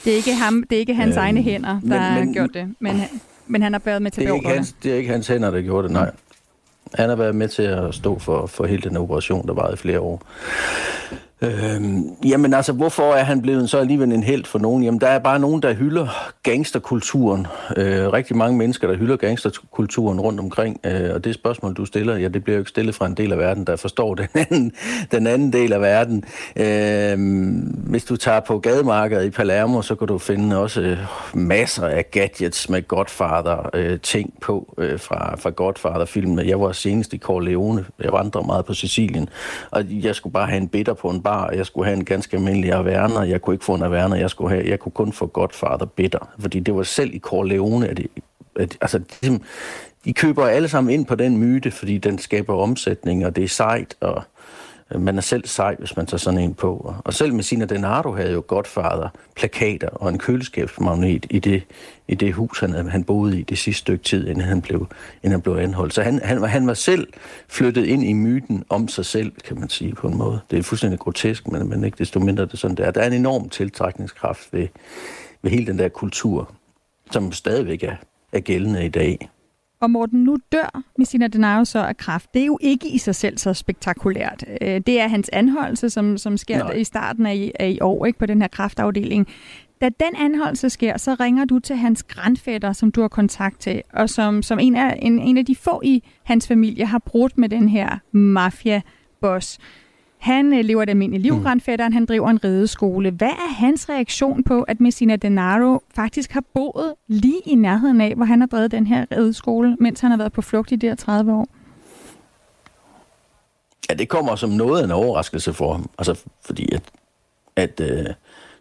det 0.04 0.12
er 0.12 0.16
ikke, 0.16 0.34
ham, 0.34 0.64
det 0.70 0.76
er 0.76 0.80
ikke 0.80 0.94
hans 0.94 1.16
øh, 1.16 1.22
egne 1.22 1.42
hænder, 1.42 1.68
der 1.68 1.78
men, 1.80 1.98
har 1.98 2.32
gjort 2.32 2.50
det, 2.54 2.74
men, 2.80 3.00
men 3.46 3.62
han 3.62 3.72
har 3.72 3.80
været 3.84 4.02
med 4.02 4.10
til 4.10 4.22
det 4.22 4.30
er, 4.30 4.34
ikke 4.34 4.48
hans, 4.48 4.74
det 4.82 4.92
er 4.92 4.96
ikke 4.96 5.10
hans 5.10 5.26
hænder, 5.26 5.50
der 5.50 5.62
gjorde 5.62 5.88
det, 5.88 5.92
nej. 5.92 6.10
Han 6.94 7.08
har 7.08 7.16
været 7.16 7.34
med 7.34 7.48
til 7.48 7.62
at 7.62 7.94
stå 7.94 8.18
for, 8.18 8.46
for 8.46 8.66
hele 8.66 8.82
den 8.82 8.96
operation, 8.96 9.46
der 9.46 9.54
var 9.54 9.72
i 9.72 9.76
flere 9.76 10.00
år. 10.00 10.22
Øhm, 11.42 12.08
jamen 12.24 12.54
altså, 12.54 12.72
hvorfor 12.72 13.12
er 13.12 13.24
han 13.24 13.42
blevet 13.42 13.70
så 13.70 13.78
alligevel 13.78 14.12
en 14.12 14.22
held 14.22 14.44
for 14.44 14.58
nogen? 14.58 14.84
Jamen, 14.84 15.00
der 15.00 15.08
er 15.08 15.18
bare 15.18 15.38
nogen, 15.38 15.62
der 15.62 15.74
hylder 15.74 16.32
gangsterkulturen. 16.42 17.46
Øh, 17.76 18.12
rigtig 18.12 18.36
mange 18.36 18.58
mennesker, 18.58 18.88
der 18.88 18.96
hylder 18.96 19.16
gangsterkulturen 19.16 20.20
rundt 20.20 20.40
omkring. 20.40 20.80
Øh, 20.84 21.14
og 21.14 21.24
det 21.24 21.34
spørgsmål, 21.34 21.74
du 21.74 21.84
stiller, 21.84 22.16
ja, 22.16 22.28
det 22.28 22.44
bliver 22.44 22.56
jo 22.56 22.60
ikke 22.60 22.68
stillet 22.68 22.94
fra 22.94 23.06
en 23.06 23.14
del 23.14 23.32
af 23.32 23.38
verden, 23.38 23.64
der 23.64 23.76
forstår 23.76 24.14
den 24.14 24.28
anden, 24.34 24.72
den 25.12 25.26
anden 25.26 25.52
del 25.52 25.72
af 25.72 25.80
verden. 25.80 26.24
Øh, 26.56 27.18
hvis 27.90 28.04
du 28.04 28.16
tager 28.16 28.40
på 28.40 28.58
gademarkedet 28.58 29.24
i 29.24 29.30
Palermo, 29.30 29.82
så 29.82 29.94
kan 29.94 30.08
du 30.08 30.18
finde 30.18 30.58
også 30.58 30.80
øh, 30.80 30.98
masser 31.34 31.86
af 31.86 32.10
gadgets 32.10 32.68
med 32.68 32.88
Godfather-ting 32.88 34.32
øh, 34.34 34.40
på 34.40 34.74
øh, 34.78 35.00
fra, 35.00 35.36
fra 35.36 35.50
Godfather-filmen. 35.50 36.48
Jeg 36.48 36.60
var 36.60 36.72
senest 36.72 37.12
i 37.12 37.18
Corleone. 37.18 37.84
Jeg 38.02 38.12
vandrer 38.12 38.42
meget 38.42 38.64
på 38.64 38.74
Sicilien, 38.74 39.28
og 39.70 39.84
jeg 39.90 40.14
skulle 40.14 40.32
bare 40.32 40.46
have 40.46 40.60
en 40.60 40.68
bitter 40.68 40.94
på 40.94 41.08
en 41.08 41.22
bar, 41.24 41.46
og 41.46 41.56
jeg 41.56 41.66
skulle 41.66 41.86
have 41.86 41.98
en 41.98 42.04
ganske 42.04 42.36
almindelig 42.36 42.72
Averna. 42.72 43.20
Jeg 43.20 43.42
kunne 43.42 43.54
ikke 43.54 43.64
få 43.64 43.74
en 43.74 43.82
Averna, 43.82 44.16
jeg, 44.16 44.30
skulle 44.30 44.54
have, 44.54 44.68
jeg 44.68 44.78
kunne 44.78 44.92
kun 44.92 45.12
få 45.12 45.26
Godfather 45.26 45.86
Bitter. 45.86 46.28
Fordi 46.38 46.60
det 46.60 46.74
var 46.74 46.82
selv 46.82 47.14
i 47.14 47.18
Corleone, 47.18 47.88
at, 47.88 47.96
det, 47.96 48.06
at 48.56 48.76
altså, 48.80 48.98
de, 48.98 49.40
de 50.04 50.12
køber 50.12 50.46
alle 50.46 50.68
sammen 50.68 50.94
ind 50.94 51.06
på 51.06 51.14
den 51.14 51.38
myte, 51.38 51.70
fordi 51.70 51.98
den 51.98 52.18
skaber 52.18 52.54
omsætning, 52.54 53.26
og 53.26 53.36
det 53.36 53.44
er 53.44 53.48
sejt, 53.48 53.96
og 54.00 54.22
Øh, 54.94 55.00
man 55.00 55.16
er 55.16 55.20
selv 55.20 55.46
sej, 55.46 55.76
hvis 55.78 55.96
man 55.96 56.06
tager 56.06 56.18
sådan 56.18 56.40
en 56.40 56.54
på. 56.54 56.94
Og 57.04 57.14
selv 57.14 57.34
Messina 57.34 57.64
Denardo 57.64 58.12
havde 58.12 58.32
jo 58.32 58.44
Godfather 58.46 59.08
plakater 59.36 59.88
og 59.88 60.08
en 60.08 60.18
køleskabsmagnet 60.18 61.26
i 61.30 61.38
det, 61.38 61.62
i 62.08 62.14
det 62.14 62.34
hus, 62.34 62.60
han, 62.60 62.88
han 62.88 63.04
boede 63.04 63.40
i 63.40 63.42
det 63.42 63.58
sidste 63.58 63.80
stykke 63.80 64.04
tid, 64.04 64.28
inden 64.28 64.44
han 64.44 64.62
blev, 64.62 64.88
inden 65.22 65.30
han 65.30 65.40
blev 65.40 65.56
anholdt. 65.56 65.94
Så 65.94 66.02
han, 66.02 66.20
han, 66.24 66.42
han 66.42 66.66
var 66.66 66.74
selv 66.74 67.08
flyttet 67.48 67.84
ind 67.86 68.04
i 68.04 68.12
myten 68.12 68.64
om 68.68 68.88
sig 68.88 69.04
selv, 69.04 69.32
kan 69.44 69.60
man 69.60 69.68
sige 69.68 69.94
på 69.94 70.08
en 70.08 70.16
måde. 70.16 70.40
Det 70.50 70.58
er 70.58 70.62
fuldstændig 70.62 70.98
grotesk, 70.98 71.48
men, 71.48 71.68
men 71.68 71.84
ikke 71.84 71.98
desto 71.98 72.20
mindre 72.20 72.46
det 72.46 72.58
sådan 72.58 72.76
der. 72.76 72.90
Der 72.90 73.00
er 73.00 73.06
en 73.06 73.12
enorm 73.12 73.48
tiltrækningskraft 73.48 74.52
ved, 74.52 74.68
ved 75.42 75.50
hele 75.50 75.66
den 75.66 75.78
der 75.78 75.88
kultur, 75.88 76.54
som 77.10 77.32
stadigvæk 77.32 77.82
er, 77.82 77.96
er 78.32 78.40
gældende 78.40 78.86
i 78.86 78.88
dag. 78.88 79.28
Og 79.84 79.90
Morten, 79.90 80.24
nu 80.24 80.38
dør 80.52 80.82
Messina 80.98 81.26
Denaro 81.26 81.64
så 81.64 81.78
af 81.78 81.96
kræft. 81.96 82.34
Det 82.34 82.42
er 82.42 82.46
jo 82.46 82.58
ikke 82.60 82.88
i 82.88 82.98
sig 82.98 83.14
selv 83.14 83.38
så 83.38 83.54
spektakulært. 83.54 84.44
Øh, 84.60 84.80
det 84.86 85.00
er 85.00 85.08
hans 85.08 85.30
anholdelse, 85.32 85.90
som, 85.90 86.18
som 86.18 86.36
sker 86.36 86.58
Nej. 86.58 86.72
i 86.72 86.84
starten 86.84 87.26
af, 87.26 87.52
af 87.60 87.68
i 87.68 87.78
år 87.80 88.06
ikke 88.06 88.18
på 88.18 88.26
den 88.26 88.40
her 88.40 88.48
kraftafdeling. 88.48 89.26
Da 89.80 89.88
den 89.88 90.16
anholdelse 90.18 90.70
sker, 90.70 90.96
så 90.96 91.16
ringer 91.20 91.44
du 91.44 91.58
til 91.58 91.76
hans 91.76 92.02
grandfætter, 92.02 92.72
som 92.72 92.92
du 92.92 93.00
har 93.00 93.08
kontakt 93.08 93.60
til, 93.60 93.82
og 93.92 94.10
som, 94.10 94.42
som 94.42 94.58
en, 94.58 94.76
af, 94.76 94.98
en, 95.02 95.18
en 95.18 95.38
af 95.38 95.44
de 95.44 95.56
få 95.56 95.80
i 95.84 96.02
hans 96.22 96.48
familie 96.48 96.86
har 96.86 96.98
brudt 96.98 97.38
med 97.38 97.48
den 97.48 97.68
her 97.68 97.98
mafia-boss. 98.12 99.58
Han 100.24 100.52
øh, 100.52 100.64
lever 100.64 100.82
et 100.82 100.90
almindeligt 100.90 101.22
liv, 101.22 101.36
mm. 101.36 101.42
grandfætteren. 101.42 101.92
Han 101.92 102.06
driver 102.06 102.30
en 102.30 102.44
rideskole. 102.44 103.10
Hvad 103.10 103.28
er 103.28 103.54
hans 103.54 103.88
reaktion 103.88 104.44
på, 104.44 104.62
at 104.62 104.80
Messina 104.80 105.16
Denaro 105.16 105.82
faktisk 105.94 106.32
har 106.32 106.44
boet 106.54 106.94
lige 107.08 107.40
i 107.46 107.54
nærheden 107.54 108.00
af, 108.00 108.14
hvor 108.14 108.24
han 108.24 108.40
har 108.40 108.46
drevet 108.46 108.70
den 108.70 108.86
her 108.86 109.06
rideskole, 109.12 109.76
mens 109.80 110.00
han 110.00 110.10
har 110.10 110.18
været 110.18 110.32
på 110.32 110.42
flugt 110.42 110.72
i 110.72 110.76
de 110.76 110.86
her 110.86 110.94
30 110.94 111.32
år? 111.32 111.48
Ja, 113.90 113.94
det 113.94 114.08
kommer 114.08 114.36
som 114.36 114.50
noget 114.50 114.80
af 114.80 114.84
en 114.84 114.90
overraskelse 114.90 115.52
for 115.52 115.72
ham. 115.72 115.90
Altså, 115.98 116.20
fordi 116.44 116.74
at, 116.74 116.82
at 117.56 117.80
uh, 117.80 118.14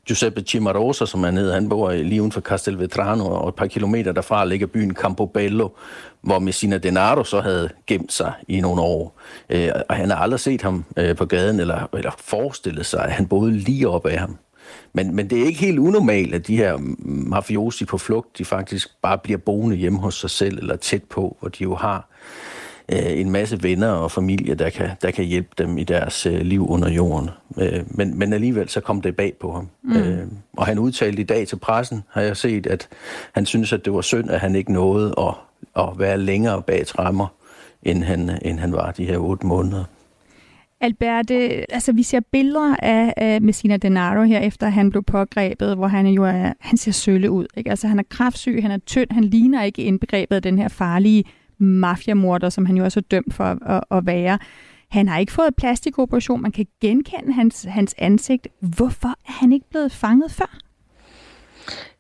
Giuseppe 0.08 0.42
Cimarosa, 0.42 1.06
som 1.06 1.24
han 1.24 1.38
hedder, 1.38 1.54
han 1.54 1.70
bor 1.70 1.92
lige 1.92 2.22
uden 2.22 2.32
for 2.32 2.42
Castelvetrano, 2.42 3.26
og 3.26 3.50
et 3.50 3.56
par 3.56 3.68
kilometer 3.68 4.12
derfra 4.12 4.46
ligger 4.46 4.68
byen 4.68 4.96
Campobello, 4.96 5.70
hvor 6.22 6.40
Messina 6.40 6.78
Denaro 6.78 7.24
så 7.24 7.42
havde 7.42 7.70
gemt 7.88 8.14
sig 8.14 8.34
i 8.48 8.62
nogle 8.62 8.82
år. 8.82 9.20
Øh, 9.50 9.70
og 9.90 9.96
han 9.96 10.10
har 10.10 10.18
aldrig 10.18 10.40
set 10.40 10.62
ham 10.62 10.86
øh, 10.98 11.16
på 11.16 11.26
gaden, 11.26 11.60
eller, 11.60 11.90
eller 11.94 12.12
forestillet 12.18 12.86
sig, 12.86 13.06
at 13.06 13.12
han 13.12 13.28
boede 13.28 13.52
lige 13.52 13.90
op 13.90 14.06
af 14.06 14.20
ham. 14.20 14.38
Men, 14.94 15.16
men 15.16 15.30
det 15.30 15.42
er 15.42 15.46
ikke 15.46 15.60
helt 15.60 15.80
unormalt, 15.80 16.36
at 16.36 16.48
de 16.48 16.58
her 16.58 16.78
mafiosi 17.06 17.86
på 17.86 17.98
flugt, 17.98 18.38
de 18.38 18.46
faktisk 18.46 18.90
bare 19.02 19.18
bliver 19.18 19.38
boende 19.38 19.76
hjemme 19.76 20.00
hos 20.00 20.20
sig 20.20 20.30
selv, 20.30 20.58
eller 20.58 20.76
tæt 20.76 21.04
på, 21.04 21.38
hvor 21.40 21.50
de 21.50 21.64
jo 21.64 21.76
har 21.76 22.10
øh, 22.92 23.20
en 23.20 23.32
masse 23.32 23.64
venner 23.64 23.88
og 23.88 24.12
familie, 24.12 24.56
der 24.56 24.70
kan, 24.70 24.90
der 25.02 25.12
kan 25.12 25.26
hjælpe 25.26 25.50
dem 25.58 25.78
i 25.78 25.84
deres 25.84 26.26
øh, 26.26 26.42
liv 26.42 26.70
under 26.70 26.90
jorden. 26.90 27.30
Øh, 27.60 27.84
men, 27.88 28.20
men 28.20 28.34
alligevel 28.34 28.70
så 28.70 28.82
kom 28.82 29.02
det 29.02 29.16
bag 29.16 29.34
på 29.40 29.52
ham. 29.52 29.70
Mm. 29.84 29.96
Øh, 29.96 30.28
og 30.58 30.66
han 30.66 30.80
udtalte 30.80 31.22
i 31.22 31.26
dag 31.26 31.48
til 31.48 31.56
pressen, 31.56 32.04
har 32.10 32.22
jeg 32.22 32.38
set, 32.38 32.68
at 32.68 32.88
han 33.32 33.46
synes, 33.46 33.74
at 33.74 33.86
det 33.86 33.94
var 33.94 34.02
synd, 34.02 34.30
at 34.30 34.40
han 34.40 34.56
ikke 34.56 34.74
nåede 34.74 35.14
at, 35.18 35.34
at 35.84 35.90
være 36.00 36.18
længere 36.18 36.62
bag 36.62 36.88
træmmer, 36.88 37.28
end 37.84 38.04
han, 38.04 38.40
end 38.42 38.60
han 38.60 38.72
var 38.72 38.92
de 38.92 39.06
her 39.06 39.18
otte 39.18 39.48
måneder. 39.48 39.84
Alberte, 40.82 41.72
altså 41.74 41.92
vi 41.92 42.04
ser 42.04 42.20
billeder 42.32 42.76
af, 42.80 43.14
af 43.18 43.42
Messina 43.42 43.78
Denaro 43.78 44.24
her, 44.24 44.40
efter 44.40 44.70
han 44.70 44.90
blev 44.90 45.04
pågrebet, 45.04 45.76
hvor 45.76 45.88
han 45.88 46.08
jo 46.08 46.24
er, 46.24 46.54
han 46.60 46.78
ser 46.78 46.92
sølle 46.92 47.32
ud. 47.32 47.46
Ikke? 47.58 47.70
Altså 47.70 47.88
han 47.88 48.00
er 48.00 48.04
kraftsyg, 48.10 48.60
han 48.62 48.72
er 48.72 48.78
tynd, 48.78 49.08
han 49.12 49.24
ligner 49.24 49.64
ikke 49.64 49.82
indbegrebet 49.82 50.36
af 50.36 50.42
den 50.42 50.58
her 50.58 50.68
farlige 50.68 51.24
mafiamorder, 51.64 52.50
som 52.50 52.66
han 52.66 52.78
jo 52.78 52.84
også 52.84 53.00
er 53.00 53.04
dømt 53.12 53.34
for 53.34 53.44
at, 53.44 53.58
at, 53.66 53.84
at 53.98 54.06
være. 54.06 54.40
Han 54.90 55.08
har 55.08 55.20
ikke 55.20 55.32
fået 55.32 55.56
plastikoperation, 55.56 56.42
man 56.42 56.52
kan 56.52 56.68
genkende 56.82 57.34
hans, 57.34 57.64
hans 57.64 57.96
ansigt. 57.98 58.48
Hvorfor 58.60 59.08
er 59.08 59.32
han 59.32 59.54
ikke 59.54 59.70
blevet 59.70 59.92
fanget 59.92 60.32
før? 60.32 60.58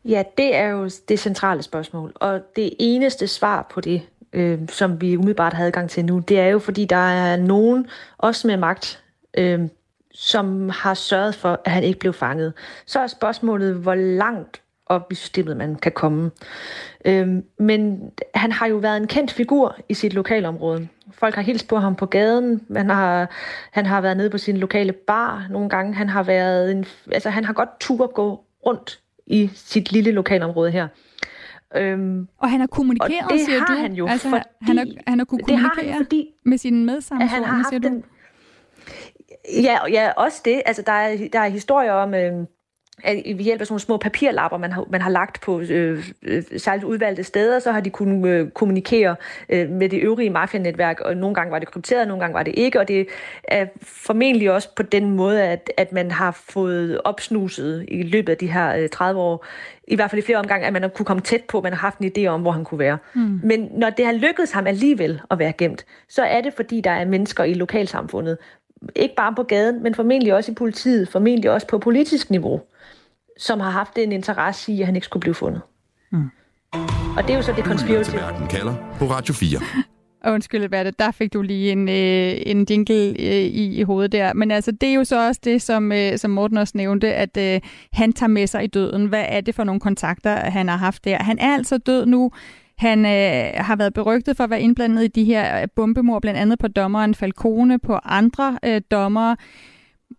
Ja, 0.05 0.23
det 0.37 0.55
er 0.55 0.67
jo 0.67 0.89
det 1.09 1.19
centrale 1.19 1.63
spørgsmål. 1.63 2.11
Og 2.15 2.41
det 2.55 2.73
eneste 2.79 3.27
svar 3.27 3.67
på 3.73 3.81
det, 3.81 4.01
øh, 4.33 4.59
som 4.69 5.01
vi 5.01 5.17
umiddelbart 5.17 5.53
har 5.53 5.65
adgang 5.65 5.89
til 5.89 6.05
nu, 6.05 6.19
det 6.19 6.39
er 6.39 6.47
jo, 6.47 6.59
fordi 6.59 6.85
der 6.85 6.95
er 6.95 7.37
nogen, 7.37 7.87
også 8.17 8.47
med 8.47 8.57
magt, 8.57 9.03
øh, 9.37 9.61
som 10.13 10.69
har 10.69 10.93
sørget 10.93 11.35
for, 11.35 11.61
at 11.65 11.71
han 11.71 11.83
ikke 11.83 11.99
blev 11.99 12.13
fanget. 12.13 12.53
Så 12.85 12.99
er 12.99 13.07
spørgsmålet, 13.07 13.75
hvor 13.75 13.95
langt 13.95 14.62
op 14.85 15.11
i 15.11 15.15
systemet 15.15 15.57
man 15.57 15.75
kan 15.75 15.91
komme. 15.91 16.31
Øhm, 17.05 17.43
men 17.59 18.11
han 18.35 18.51
har 18.51 18.67
jo 18.67 18.75
været 18.75 18.97
en 18.97 19.07
kendt 19.07 19.31
figur 19.31 19.77
i 19.89 19.93
sit 19.93 20.13
lokalområde. 20.13 20.87
Folk 21.11 21.35
har 21.35 21.41
hilst 21.41 21.67
på 21.67 21.77
ham 21.77 21.95
på 21.95 22.05
gaden. 22.05 22.61
Han 22.75 22.89
har, 22.89 23.29
han 23.71 23.85
har 23.85 24.01
været 24.01 24.17
nede 24.17 24.29
på 24.29 24.37
sin 24.37 24.57
lokale 24.57 24.93
bar 24.93 25.47
nogle 25.49 25.69
gange. 25.69 25.93
Han 25.93 26.09
har 26.09 26.23
været 26.23 26.71
en, 26.71 26.85
altså 27.11 27.29
han 27.29 27.45
har 27.45 27.53
godt 27.53 27.79
tur 27.79 28.07
gå 28.07 28.43
rundt 28.65 28.99
i 29.27 29.49
sit 29.53 29.91
lille 29.91 30.11
lokalområde 30.11 30.71
her. 30.71 30.87
Øhm, 31.75 32.27
og 32.37 32.49
han 32.49 32.59
har 32.59 32.67
kommunikeret, 32.67 33.23
og 33.23 33.29
det 33.33 33.39
siger 33.39 33.59
har 33.59 33.65
du? 33.65 33.73
han 33.73 33.93
jo, 33.93 34.07
altså, 34.07 34.29
fordi, 34.29 34.43
han, 34.61 34.77
har, 34.77 34.85
han 35.07 35.19
har 35.19 35.25
kunnet 35.25 35.45
kommunikere 35.45 35.85
har 35.85 35.93
han, 35.93 36.03
fordi, 36.03 36.29
med 36.45 36.57
sine 36.57 36.85
medsammensorgere, 36.85 37.63
siger 37.69 37.79
du? 37.79 37.87
Den, 37.87 38.03
ja, 39.63 39.77
ja, 39.89 40.11
også 40.17 40.41
det. 40.45 40.61
Altså, 40.65 40.81
der 40.85 40.91
er, 40.91 41.17
der 41.33 41.39
er 41.39 41.47
historier 41.47 41.91
om... 41.91 42.13
Øh, 42.13 42.33
ved 43.05 43.43
hjælp 43.43 43.61
af 43.61 43.67
sådan 43.67 43.73
nogle 43.73 43.79
små 43.79 43.97
papirlapper, 43.97 44.57
man 44.57 44.71
har, 44.71 44.85
man 44.89 45.01
har 45.01 45.09
lagt 45.09 45.41
på 45.41 45.59
øh, 45.59 46.05
øh, 46.23 46.43
særligt 46.57 46.85
udvalgte 46.85 47.23
steder, 47.23 47.59
så 47.59 47.71
har 47.71 47.79
de 47.79 47.89
kunnet 47.89 48.29
øh, 48.29 48.49
kommunikere 48.49 49.15
øh, 49.49 49.69
med 49.69 49.89
det 49.89 49.99
øvrige 49.99 50.29
mafianetværk, 50.29 50.99
og 50.99 51.17
nogle 51.17 51.35
gange 51.35 51.51
var 51.51 51.59
det 51.59 51.67
krypteret, 51.67 52.07
nogle 52.07 52.21
gange 52.21 52.33
var 52.33 52.43
det 52.43 52.53
ikke, 52.57 52.79
og 52.79 52.87
det 52.87 53.07
er 53.43 53.65
formentlig 53.81 54.51
også 54.51 54.69
på 54.75 54.83
den 54.83 55.09
måde, 55.09 55.43
at, 55.43 55.71
at 55.77 55.91
man 55.91 56.11
har 56.11 56.31
fået 56.31 57.01
opsnuset 57.03 57.85
i 57.87 58.03
løbet 58.03 58.31
af 58.31 58.37
de 58.37 58.47
her 58.47 58.75
øh, 58.75 58.89
30 58.89 59.21
år, 59.21 59.45
i 59.87 59.95
hvert 59.95 60.09
fald 60.09 60.23
i 60.23 60.25
flere 60.25 60.37
omgange, 60.37 60.67
at 60.67 60.73
man 60.73 60.81
har 60.81 60.89
kunne 60.89 61.05
komme 61.05 61.21
tæt 61.21 61.43
på, 61.43 61.61
man 61.61 61.73
har 61.73 61.79
haft 61.79 61.99
en 61.99 62.11
idé 62.17 62.27
om, 62.27 62.41
hvor 62.41 62.51
han 62.51 62.63
kunne 62.63 62.79
være. 62.79 62.97
Mm. 63.13 63.39
Men 63.43 63.69
når 63.71 63.89
det 63.89 64.05
har 64.05 64.13
lykkedes 64.13 64.51
ham 64.51 64.67
alligevel 64.67 65.21
at 65.31 65.39
være 65.39 65.53
gemt, 65.53 65.85
så 66.09 66.23
er 66.23 66.41
det, 66.41 66.53
fordi 66.53 66.81
der 66.81 66.91
er 66.91 67.05
mennesker 67.05 67.43
i 67.43 67.53
lokalsamfundet, 67.53 68.37
ikke 68.95 69.15
bare 69.15 69.33
på 69.35 69.43
gaden, 69.43 69.83
men 69.83 69.95
formentlig 69.95 70.33
også 70.33 70.51
i 70.51 70.55
politiet, 70.55 71.09
formentlig 71.09 71.51
også 71.51 71.67
på 71.67 71.77
politisk 71.77 72.29
niveau, 72.29 72.61
som 73.37 73.59
har 73.59 73.69
haft 73.69 73.97
en 73.97 74.11
interesse 74.11 74.71
i, 74.71 74.79
at 74.81 74.85
han 74.85 74.95
ikke 74.95 75.05
skulle 75.05 75.21
blive 75.21 75.33
fundet. 75.33 75.61
Mm. 76.11 76.29
Og 77.17 77.23
det 77.23 77.29
er 77.29 77.35
jo 77.35 77.41
så 77.41 77.53
det 77.55 77.65
conspiracy. 77.65 78.15
Verden 78.15 78.47
kalder 78.47 78.75
på 78.99 79.05
Radio 79.05 79.33
4. 79.33 79.59
Undskyld, 80.33 80.69
Berte, 80.69 80.91
der 80.99 81.11
fik 81.11 81.33
du 81.33 81.41
lige 81.41 81.71
en, 81.71 81.89
øh, 81.89 82.33
en 82.45 82.65
jingle 82.69 83.07
øh, 83.19 83.45
i, 83.45 83.79
i 83.79 83.83
hovedet 83.83 84.11
der. 84.11 84.33
Men 84.33 84.51
altså, 84.51 84.71
det 84.71 84.89
er 84.89 84.93
jo 84.93 85.03
så 85.03 85.27
også 85.27 85.41
det, 85.43 85.61
som, 85.61 85.91
øh, 85.91 86.17
som 86.17 86.31
Morten 86.31 86.57
også 86.57 86.73
nævnte, 86.75 87.13
at 87.13 87.37
øh, 87.37 87.61
han 87.93 88.13
tager 88.13 88.27
med 88.27 88.47
sig 88.47 88.63
i 88.63 88.67
døden. 88.67 89.05
Hvad 89.05 89.25
er 89.27 89.41
det 89.41 89.55
for 89.55 89.63
nogle 89.63 89.81
kontakter, 89.81 90.35
han 90.35 90.67
har 90.67 90.77
haft 90.77 91.05
der? 91.05 91.23
Han 91.23 91.39
er 91.39 91.53
altså 91.53 91.77
død 91.77 92.05
nu. 92.05 92.31
Han 92.77 93.05
øh, 93.05 93.65
har 93.65 93.75
været 93.75 93.93
berygtet 93.93 94.37
for 94.37 94.43
at 94.43 94.49
være 94.49 94.61
indblandet 94.61 95.03
i 95.03 95.07
de 95.07 95.23
her 95.23 95.65
bombemord, 95.75 96.21
blandt 96.21 96.39
andet 96.39 96.59
på 96.59 96.67
dommeren 96.67 97.15
Falcone, 97.15 97.79
på 97.79 97.99
andre 98.03 98.59
øh, 98.65 98.81
dommere. 98.91 99.37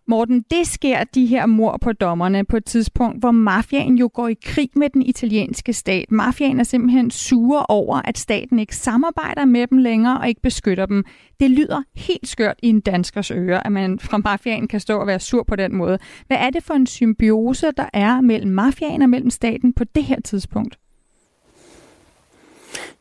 Morten, 0.07 0.45
det 0.51 0.67
sker 0.67 1.03
de 1.03 1.25
her 1.25 1.45
mor 1.45 1.77
på 1.81 1.93
dommerne 1.93 2.45
på 2.45 2.57
et 2.57 2.65
tidspunkt, 2.65 3.19
hvor 3.19 3.31
mafiaen 3.31 3.97
jo 3.97 4.09
går 4.13 4.27
i 4.27 4.35
krig 4.43 4.69
med 4.75 4.89
den 4.89 5.01
italienske 5.01 5.73
stat. 5.73 6.11
Mafiaen 6.11 6.59
er 6.59 6.63
simpelthen 6.63 7.11
sure 7.11 7.65
over, 7.69 8.01
at 8.05 8.17
staten 8.17 8.59
ikke 8.59 8.75
samarbejder 8.75 9.45
med 9.45 9.67
dem 9.67 9.77
længere 9.77 10.19
og 10.19 10.27
ikke 10.27 10.41
beskytter 10.41 10.85
dem. 10.85 11.03
Det 11.39 11.51
lyder 11.51 11.81
helt 11.95 12.27
skørt 12.27 12.59
i 12.63 12.67
en 12.67 12.79
danskers 12.79 13.31
øre, 13.31 13.65
at 13.65 13.71
man 13.71 13.99
fra 13.99 14.17
mafiaen 14.17 14.67
kan 14.67 14.79
stå 14.79 14.99
og 14.99 15.07
være 15.07 15.19
sur 15.19 15.43
på 15.43 15.55
den 15.55 15.75
måde. 15.75 15.99
Hvad 16.27 16.37
er 16.37 16.49
det 16.49 16.63
for 16.63 16.73
en 16.73 16.87
symbiose, 16.87 17.71
der 17.77 17.89
er 17.93 18.21
mellem 18.21 18.51
mafiaen 18.51 19.01
og 19.01 19.09
mellem 19.09 19.29
staten 19.29 19.73
på 19.73 19.83
det 19.83 20.03
her 20.03 20.21
tidspunkt? 20.21 20.77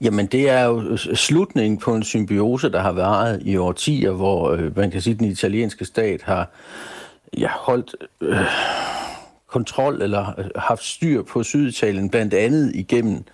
Jamen, 0.04 0.26
det 0.26 0.50
er 0.50 0.64
jo 0.64 0.96
slutningen 0.96 1.78
på 1.78 1.94
en 1.94 2.02
symbiose, 2.02 2.73
der 2.73 2.80
har 2.80 2.92
været 2.92 3.42
i 3.44 3.56
årtier, 3.56 4.11
hvor 4.11 4.50
øh, 4.50 4.76
man 4.76 4.90
kan 4.90 5.00
sige, 5.00 5.14
at 5.14 5.20
den 5.20 5.28
italienske 5.28 5.84
stat 5.84 6.23
har 6.23 6.50
ja, 7.38 7.49
holdt 7.50 7.96
øh, 8.20 8.37
kontrol 9.46 10.02
eller 10.02 10.38
øh, 10.38 10.44
haft 10.56 10.84
styr 10.84 11.23
på 11.23 11.42
Syditalien, 11.42 12.11
blandt 12.11 12.34
andet 12.34 12.73
igennem 12.75 13.25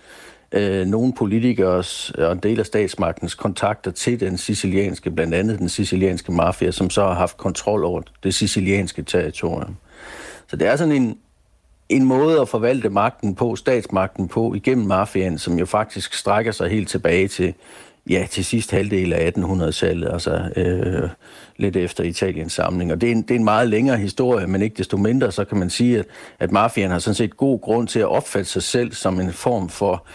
øh, 0.51 0.85
nogle 0.85 1.13
politikers 1.13 2.09
og 2.09 2.31
en 2.31 2.39
del 2.39 2.59
af 2.59 2.65
statsmagtens 2.65 3.35
kontakter 3.35 3.91
til 3.91 4.19
den 4.19 4.37
sicilianske, 4.37 5.11
blandt 5.11 5.33
andet 5.33 5.59
den 5.59 5.69
sicilianske 5.69 6.31
mafia, 6.31 6.71
som 6.71 6.89
så 6.89 7.01
har 7.01 7.13
haft 7.13 7.37
kontrol 7.37 7.83
over 7.83 8.01
det 8.23 8.35
sicilianske 8.35 9.03
territorium. 9.03 9.75
Så 10.47 10.55
det 10.55 10.67
er 10.67 10.75
sådan 10.75 10.95
en, 10.95 11.17
en 11.91 12.05
måde 12.05 12.41
at 12.41 12.49
forvalte 12.49 12.89
magten 12.89 13.35
på, 13.35 13.55
statsmagten 13.55 14.27
på, 14.27 14.53
igennem 14.53 14.87
mafiaen, 14.87 15.37
som 15.37 15.59
jo 15.59 15.65
faktisk 15.65 16.13
strækker 16.13 16.51
sig 16.51 16.69
helt 16.69 16.89
tilbage 16.89 17.27
til, 17.27 17.53
ja, 18.09 18.27
til 18.31 18.45
sidst 18.45 18.71
halvdel 18.71 19.13
af 19.13 19.31
1800-tallet, 19.37 20.09
altså 20.13 20.49
øh, 20.55 21.09
lidt 21.61 21.75
efter 21.75 22.03
Italiens 22.03 22.53
samling. 22.53 22.91
Og 22.91 23.01
det 23.01 23.07
er, 23.07 23.11
en, 23.11 23.21
det 23.21 23.31
er 23.31 23.35
en 23.35 23.43
meget 23.43 23.67
længere 23.67 23.97
historie, 23.97 24.47
men 24.47 24.61
ikke 24.61 24.77
desto 24.77 24.97
mindre, 24.97 25.31
så 25.31 25.45
kan 25.45 25.57
man 25.57 25.69
sige, 25.69 25.99
at, 25.99 26.05
at 26.39 26.51
mafiaen 26.51 26.91
har 26.91 26.99
sådan 26.99 27.15
set 27.15 27.37
god 27.37 27.61
grund 27.61 27.87
til 27.87 27.99
at 27.99 28.07
opfatte 28.07 28.49
sig 28.49 28.63
selv 28.63 28.93
som 28.93 29.19
en 29.19 29.31
form 29.31 29.69
for 29.69 30.05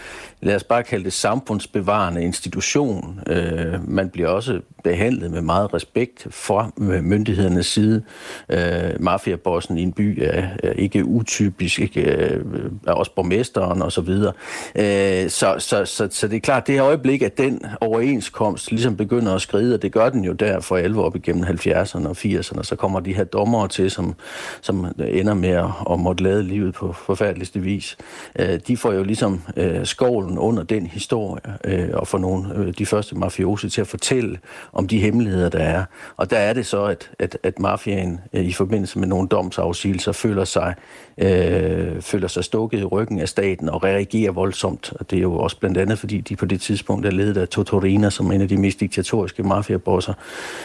lad 0.40 0.56
os 0.56 0.64
bare 0.64 0.82
kalde 0.82 1.04
det 1.04 1.12
samfundsbevarende 1.12 2.22
institution. 2.22 3.20
Øh, 3.26 3.88
man 3.88 4.08
bliver 4.08 4.28
også 4.28 4.60
behandlet 4.84 5.30
med 5.30 5.40
meget 5.40 5.74
respekt 5.74 6.26
fra 6.30 6.70
myndighedernes 7.02 7.66
side. 7.66 8.02
Øh, 8.48 9.00
mafiabossen 9.00 9.78
i 9.78 9.82
en 9.82 9.92
by 9.92 10.22
er, 10.22 10.48
er 10.62 10.70
ikke 10.70 11.04
utypisk, 11.04 11.80
ikke, 11.80 12.00
øh, 12.00 12.44
er 12.86 12.92
også 12.92 13.14
borgmesteren 13.14 13.82
og 13.82 13.92
så 13.92 14.00
videre. 14.00 14.32
Øh, 14.74 15.30
så, 15.30 15.54
så, 15.58 15.84
så, 15.84 16.08
så 16.10 16.28
det 16.28 16.36
er 16.36 16.40
klart, 16.40 16.66
det 16.66 16.74
her 16.74 16.84
øjeblik, 16.84 17.22
at 17.22 17.38
den 17.38 17.62
overenskomst 17.80 18.70
ligesom 18.70 18.96
begynder 18.96 19.34
at 19.34 19.40
skride, 19.40 19.74
og 19.74 19.82
det 19.82 19.92
gør 19.92 20.08
den 20.08 20.24
jo 20.24 20.32
der 20.32 20.60
for 20.60 20.76
11 20.76 21.04
op 21.04 21.16
igennem 21.16 21.35
70'erne 21.44 22.08
og 22.08 22.16
80'erne, 22.18 22.62
så 22.62 22.76
kommer 22.76 23.00
de 23.00 23.14
her 23.14 23.24
dommere 23.24 23.68
til, 23.68 23.90
som, 23.90 24.14
som 24.60 24.86
ender 24.98 25.34
med 25.34 25.48
at, 25.48 25.70
at 25.90 26.00
måtte 26.00 26.24
lade 26.24 26.42
livet 26.42 26.74
på 26.74 26.92
forfærdeligste 26.92 27.60
vis. 27.60 27.96
Øh, 28.38 28.60
de 28.68 28.76
får 28.76 28.92
jo 28.92 29.02
ligesom 29.02 29.42
øh, 29.56 29.86
skovlen 29.86 30.38
under 30.38 30.62
den 30.62 30.86
historie, 30.86 31.42
øh, 31.64 31.88
og 31.92 32.08
få 32.08 32.18
nogle 32.18 32.54
øh, 32.54 32.74
de 32.78 32.86
første 32.86 33.14
mafiose 33.14 33.68
til 33.68 33.80
at 33.80 33.86
fortælle 33.86 34.38
om 34.72 34.88
de 34.88 34.98
hemmeligheder, 34.98 35.48
der 35.48 35.58
er. 35.58 35.84
Og 36.16 36.30
der 36.30 36.38
er 36.38 36.52
det 36.52 36.66
så, 36.66 36.84
at, 36.84 37.10
at, 37.18 37.38
at 37.42 37.58
mafiaen 37.58 38.20
øh, 38.32 38.44
i 38.44 38.52
forbindelse 38.52 38.98
med 38.98 39.08
nogle 39.08 39.28
domsafsigelser 39.28 40.12
føler 40.12 40.44
sig, 40.44 40.74
øh, 41.18 42.02
føler 42.02 42.28
sig 42.28 42.44
stukket 42.44 42.80
i 42.80 42.84
ryggen 42.84 43.20
af 43.20 43.28
staten 43.28 43.68
og 43.68 43.84
reagerer 43.84 44.32
voldsomt. 44.32 44.92
Og 45.00 45.10
det 45.10 45.16
er 45.16 45.22
jo 45.22 45.34
også 45.34 45.58
blandt 45.58 45.78
andet, 45.78 45.98
fordi 45.98 46.20
de 46.20 46.36
på 46.36 46.46
det 46.46 46.60
tidspunkt 46.60 47.06
er 47.06 47.10
ledet 47.10 47.36
af 47.36 47.48
Totorina, 47.48 48.10
som 48.10 48.32
en 48.32 48.40
af 48.40 48.48
de 48.48 48.56
mest 48.56 48.80
diktatoriske 48.80 49.42
mafiabosser, 49.42 50.14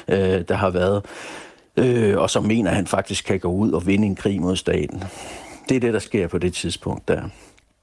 øh, 0.08 0.42
der 0.48 0.56
har 0.62 0.70
været. 0.70 1.06
Øh, 1.77 2.18
og 2.18 2.30
som 2.30 2.46
mener, 2.46 2.70
at 2.70 2.75
han 2.75 2.88
faktisk 2.88 3.25
kan 3.25 3.39
gå 3.39 3.51
ud 3.51 3.72
og 3.72 3.88
vinde 3.88 4.08
en 4.08 4.15
krig 4.15 4.41
mod 4.41 4.56
staten. 4.56 5.03
Det 5.70 5.75
er 5.75 5.80
det, 5.80 5.94
der 5.94 6.00
sker 6.00 6.27
på 6.27 6.38
det 6.38 6.53
tidspunkt 6.53 7.08
der. 7.08 7.22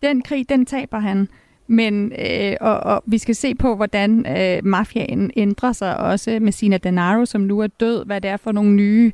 Den 0.02 0.22
krig, 0.22 0.48
den 0.48 0.66
taber 0.66 0.98
han. 0.98 1.28
Men 1.70 2.12
øh, 2.18 2.56
og, 2.60 2.80
og 2.80 3.02
vi 3.06 3.18
skal 3.18 3.34
se 3.34 3.54
på, 3.54 3.76
hvordan 3.76 4.26
øh, 4.26 4.64
mafiaen 4.64 5.30
ændrer 5.36 5.72
sig 5.72 5.96
også 5.96 6.38
med 6.40 6.52
Sina 6.52 6.76
Denaro, 6.76 7.26
som 7.26 7.40
nu 7.40 7.60
er 7.60 7.66
død, 7.66 8.04
hvad 8.04 8.20
det 8.20 8.30
er 8.30 8.36
for 8.36 8.52
nogle 8.52 8.72
nye 8.72 9.12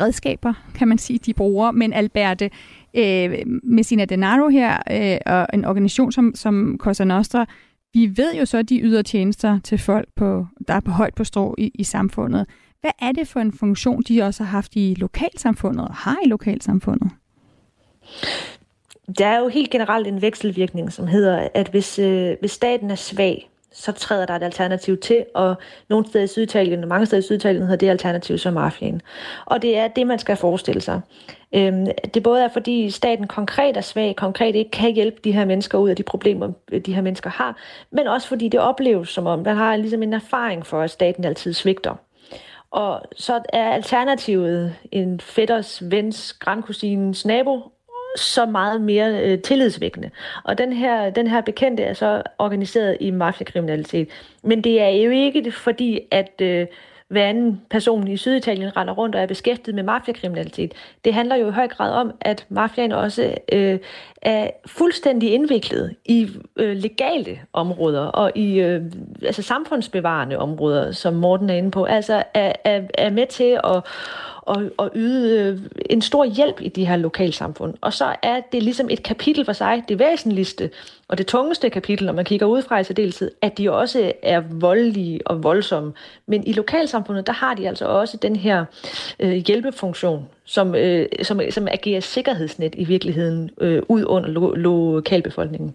redskaber, 0.00 0.54
kan 0.74 0.88
man 0.88 0.98
sige, 0.98 1.18
de 1.18 1.34
bruger. 1.34 1.70
Men 1.70 1.92
Alberte, 1.92 2.50
øh, 2.94 3.32
med 3.62 3.82
Sina 3.82 4.04
Denaro 4.04 4.48
her, 4.48 4.78
øh, 4.90 5.18
og 5.26 5.46
en 5.54 5.64
organisation 5.64 6.12
som, 6.12 6.34
som 6.34 6.76
Cosa 6.78 7.04
Nostra, 7.04 7.46
vi 7.94 8.12
ved 8.16 8.34
jo 8.34 8.44
så, 8.44 8.58
at 8.58 8.68
de 8.68 8.80
yder 8.80 9.02
tjenester 9.02 9.58
til 9.64 9.78
folk, 9.78 10.08
på, 10.16 10.46
der 10.68 10.74
er 10.74 10.80
på 10.80 10.90
højt 10.90 11.14
på 11.14 11.24
strå 11.24 11.54
i, 11.58 11.70
i 11.74 11.84
samfundet. 11.84 12.46
Hvad 12.82 12.92
er 13.02 13.12
det 13.12 13.28
for 13.28 13.40
en 13.40 13.52
funktion, 13.52 14.02
de 14.08 14.22
også 14.22 14.42
har 14.42 14.50
haft 14.50 14.76
i 14.76 14.94
lokalsamfundet 14.98 15.88
og 15.88 15.94
har 15.94 16.16
i 16.24 16.28
lokalsamfundet? 16.28 17.10
Der 19.18 19.26
er 19.26 19.38
jo 19.38 19.48
helt 19.48 19.70
generelt 19.70 20.06
en 20.06 20.22
vekselvirkning, 20.22 20.92
som 20.92 21.06
hedder, 21.06 21.48
at 21.54 21.68
hvis, 21.68 21.98
øh, 21.98 22.36
hvis 22.40 22.50
staten 22.50 22.90
er 22.90 22.94
svag, 22.94 23.50
så 23.72 23.92
træder 23.92 24.26
der 24.26 24.34
et 24.34 24.42
alternativ 24.42 24.96
til, 24.96 25.24
og 25.34 25.54
nogle 25.88 26.06
steder 26.06 26.24
i 26.24 26.28
Syditalien, 26.28 26.82
og 26.82 26.88
mange 26.88 27.06
steder 27.06 27.22
i 27.22 27.24
Syditalien 27.24 27.62
hedder 27.62 27.76
det 27.76 27.88
alternativ 27.88 28.38
som 28.38 28.54
mafien. 28.54 29.02
Og 29.44 29.62
det 29.62 29.78
er 29.78 29.88
det, 29.88 30.06
man 30.06 30.18
skal 30.18 30.36
forestille 30.36 30.80
sig. 30.80 31.00
Øhm, 31.54 31.86
det 32.14 32.22
både 32.22 32.42
er, 32.42 32.48
fordi 32.48 32.90
staten 32.90 33.26
konkret 33.26 33.76
er 33.76 33.80
svag, 33.80 34.16
konkret 34.16 34.56
ikke 34.56 34.70
kan 34.70 34.94
hjælpe 34.94 35.20
de 35.24 35.32
her 35.32 35.44
mennesker 35.44 35.78
ud 35.78 35.90
af 35.90 35.96
de 35.96 36.02
problemer, 36.02 36.48
øh, 36.72 36.80
de 36.80 36.94
her 36.94 37.02
mennesker 37.02 37.30
har, 37.30 37.56
men 37.90 38.06
også 38.06 38.28
fordi 38.28 38.48
det 38.48 38.60
opleves 38.60 39.08
som 39.08 39.26
om, 39.26 39.38
man 39.38 39.56
har 39.56 39.76
ligesom 39.76 40.02
en 40.02 40.12
erfaring 40.12 40.66
for, 40.66 40.82
at 40.82 40.90
staten 40.90 41.24
altid 41.24 41.52
svigter. 41.52 41.94
Og 42.72 43.02
så 43.16 43.40
er 43.52 43.70
alternativet 43.72 44.74
en 44.92 45.20
fætters, 45.20 45.82
vens, 45.90 46.32
grandkusinens 46.32 47.26
nabo, 47.26 47.72
så 48.16 48.46
meget 48.46 48.80
mere 48.80 49.20
øh, 49.24 49.42
tillidsvækkende. 49.42 50.10
Og 50.44 50.58
den 50.58 50.72
her, 50.72 51.10
den 51.10 51.26
her 51.26 51.40
bekendte 51.40 51.82
er 51.82 51.94
så 51.94 52.22
organiseret 52.38 52.96
i 53.00 53.10
mafiakriminalitet. 53.10 54.08
Men 54.42 54.64
det 54.64 54.80
er 54.80 54.88
jo 54.88 55.10
ikke 55.10 55.52
fordi, 55.52 56.00
at 56.10 56.40
øh, 56.40 56.66
hver 57.12 57.26
anden 57.26 57.60
person 57.70 58.08
i 58.08 58.16
Syditalien 58.16 58.76
render 58.76 58.94
rundt 58.94 59.14
og 59.14 59.22
er 59.22 59.26
beskæftiget 59.26 59.74
med 59.74 59.82
mafiakriminalitet. 59.82 60.72
Det 61.04 61.14
handler 61.14 61.36
jo 61.36 61.48
i 61.48 61.50
høj 61.50 61.68
grad 61.68 61.92
om, 61.92 62.12
at 62.20 62.46
mafiaen 62.48 62.92
også 62.92 63.34
øh, 63.52 63.78
er 64.22 64.50
fuldstændig 64.66 65.32
indviklet 65.32 65.96
i 66.04 66.28
øh, 66.56 66.76
legale 66.76 67.40
områder 67.52 68.06
og 68.06 68.32
i 68.34 68.60
øh, 68.60 68.82
altså 69.22 69.42
samfundsbevarende 69.42 70.38
områder, 70.38 70.92
som 70.92 71.14
Morten 71.14 71.50
er 71.50 71.54
inde 71.54 71.70
på. 71.70 71.84
Altså 71.84 72.22
er, 72.34 72.52
er, 72.64 72.82
er 72.94 73.10
med 73.10 73.26
til 73.26 73.58
at 73.64 73.82
og, 74.42 74.62
og 74.76 74.90
yde 74.94 75.40
øh, 75.40 75.58
en 75.90 76.02
stor 76.02 76.24
hjælp 76.24 76.60
i 76.60 76.68
de 76.68 76.86
her 76.86 76.96
lokalsamfund. 76.96 77.74
Og 77.80 77.92
så 77.92 78.14
er 78.22 78.40
det 78.52 78.62
ligesom 78.62 78.88
et 78.90 79.02
kapitel 79.02 79.44
for 79.44 79.52
sig, 79.52 79.82
det 79.88 79.98
væsentligste 79.98 80.70
og 81.08 81.18
det 81.18 81.26
tungeste 81.26 81.70
kapitel, 81.70 82.06
når 82.06 82.12
man 82.12 82.24
kigger 82.24 82.46
ud 82.46 82.62
fra 82.62 82.78
i 82.78 82.84
særdeleshed, 82.84 83.30
at 83.42 83.58
de 83.58 83.72
også 83.72 84.12
er 84.22 84.42
voldelige 84.50 85.26
og 85.26 85.42
voldsomme. 85.42 85.92
Men 86.26 86.46
i 86.46 86.52
lokalsamfundet, 86.52 87.26
der 87.26 87.32
har 87.32 87.54
de 87.54 87.68
altså 87.68 87.86
også 87.86 88.16
den 88.16 88.36
her 88.36 88.64
øh, 89.20 89.32
hjælpefunktion, 89.32 90.28
som, 90.44 90.74
øh, 90.74 91.06
som, 91.22 91.40
som 91.50 91.68
agerer 91.70 92.00
sikkerhedsnet 92.00 92.74
i 92.78 92.84
virkeligheden 92.84 93.50
øh, 93.60 93.82
ud 93.88 94.04
under 94.04 94.28
lo- 94.30 94.54
lokalbefolkningen. 94.54 95.74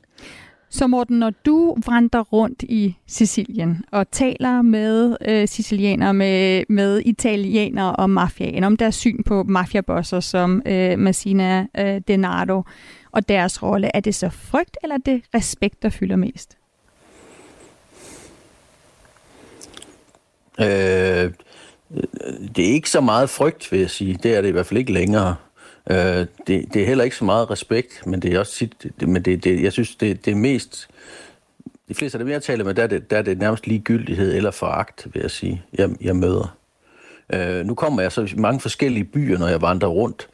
Så 0.77 0.87
Morten, 0.87 1.19
når 1.19 1.29
du 1.45 1.77
vandrer 1.87 2.21
rundt 2.21 2.63
i 2.63 2.95
Sicilien 3.07 3.85
og 3.91 4.11
taler 4.11 4.61
med 4.61 5.17
øh, 5.27 5.47
sicilianere, 5.47 6.13
med, 6.13 6.63
med 6.69 7.01
italienere 7.05 7.95
og 7.95 8.09
mafiaen, 8.09 8.63
om 8.63 8.77
deres 8.77 8.95
syn 8.95 9.23
på 9.23 9.43
mafiabosser 9.43 10.19
som 10.19 10.61
øh, 10.65 10.99
Massina 10.99 11.67
øh, 11.77 12.01
Denardo 12.07 12.63
og 13.11 13.29
deres 13.29 13.63
rolle, 13.63 13.91
er 13.93 13.99
det 13.99 14.15
så 14.15 14.29
frygt 14.29 14.77
eller 14.83 14.95
er 14.95 14.99
det 15.05 15.21
respekt, 15.35 15.83
der 15.83 15.89
fylder 15.89 16.15
mest? 16.15 16.57
Øh, 20.59 20.65
øh, 20.65 21.31
det 22.55 22.69
er 22.69 22.73
ikke 22.73 22.89
så 22.89 23.01
meget 23.01 23.29
frygt, 23.29 23.71
vil 23.71 23.79
jeg 23.79 23.89
sige. 23.89 24.19
Det 24.23 24.35
er 24.35 24.41
det 24.41 24.47
i 24.47 24.51
hvert 24.51 24.65
fald 24.65 24.79
ikke 24.79 24.93
længere. 24.93 25.35
Øh, 25.89 26.25
det, 26.47 26.73
det 26.73 26.75
er 26.75 26.85
heller 26.85 27.03
ikke 27.03 27.15
så 27.15 27.25
meget 27.25 27.51
respekt, 27.51 28.05
men 28.05 28.21
det 28.21 28.33
er 28.33 28.39
også 28.39 28.53
sit, 28.53 28.85
det, 28.99 29.09
men 29.09 29.21
det, 29.21 29.43
det, 29.43 29.63
jeg 29.63 29.73
synes, 29.73 29.95
det, 29.95 30.25
det 30.25 30.31
er 30.31 30.35
mest... 30.35 30.87
De 31.87 31.93
fleste 31.93 32.17
af 32.17 32.19
dem, 32.19 32.29
jeg 32.29 32.43
taler 32.43 32.63
med, 32.63 32.73
der 32.73 32.83
er 32.83 32.87
det, 32.87 33.11
der 33.11 33.17
er 33.17 33.21
det 33.21 33.37
nærmest 33.37 33.67
ligegyldighed 33.67 34.35
eller 34.35 34.51
foragt, 34.51 35.07
vil 35.13 35.21
jeg 35.21 35.31
sige, 35.31 35.63
jeg, 35.73 35.89
jeg 36.01 36.15
møder. 36.15 36.57
Øh, 37.33 37.65
nu 37.65 37.75
kommer 37.75 38.01
jeg 38.01 38.11
så 38.11 38.21
i 38.21 38.33
mange 38.37 38.59
forskellige 38.59 39.03
byer, 39.03 39.37
når 39.37 39.47
jeg 39.47 39.61
vandrer 39.61 39.89
rundt. 39.89 40.27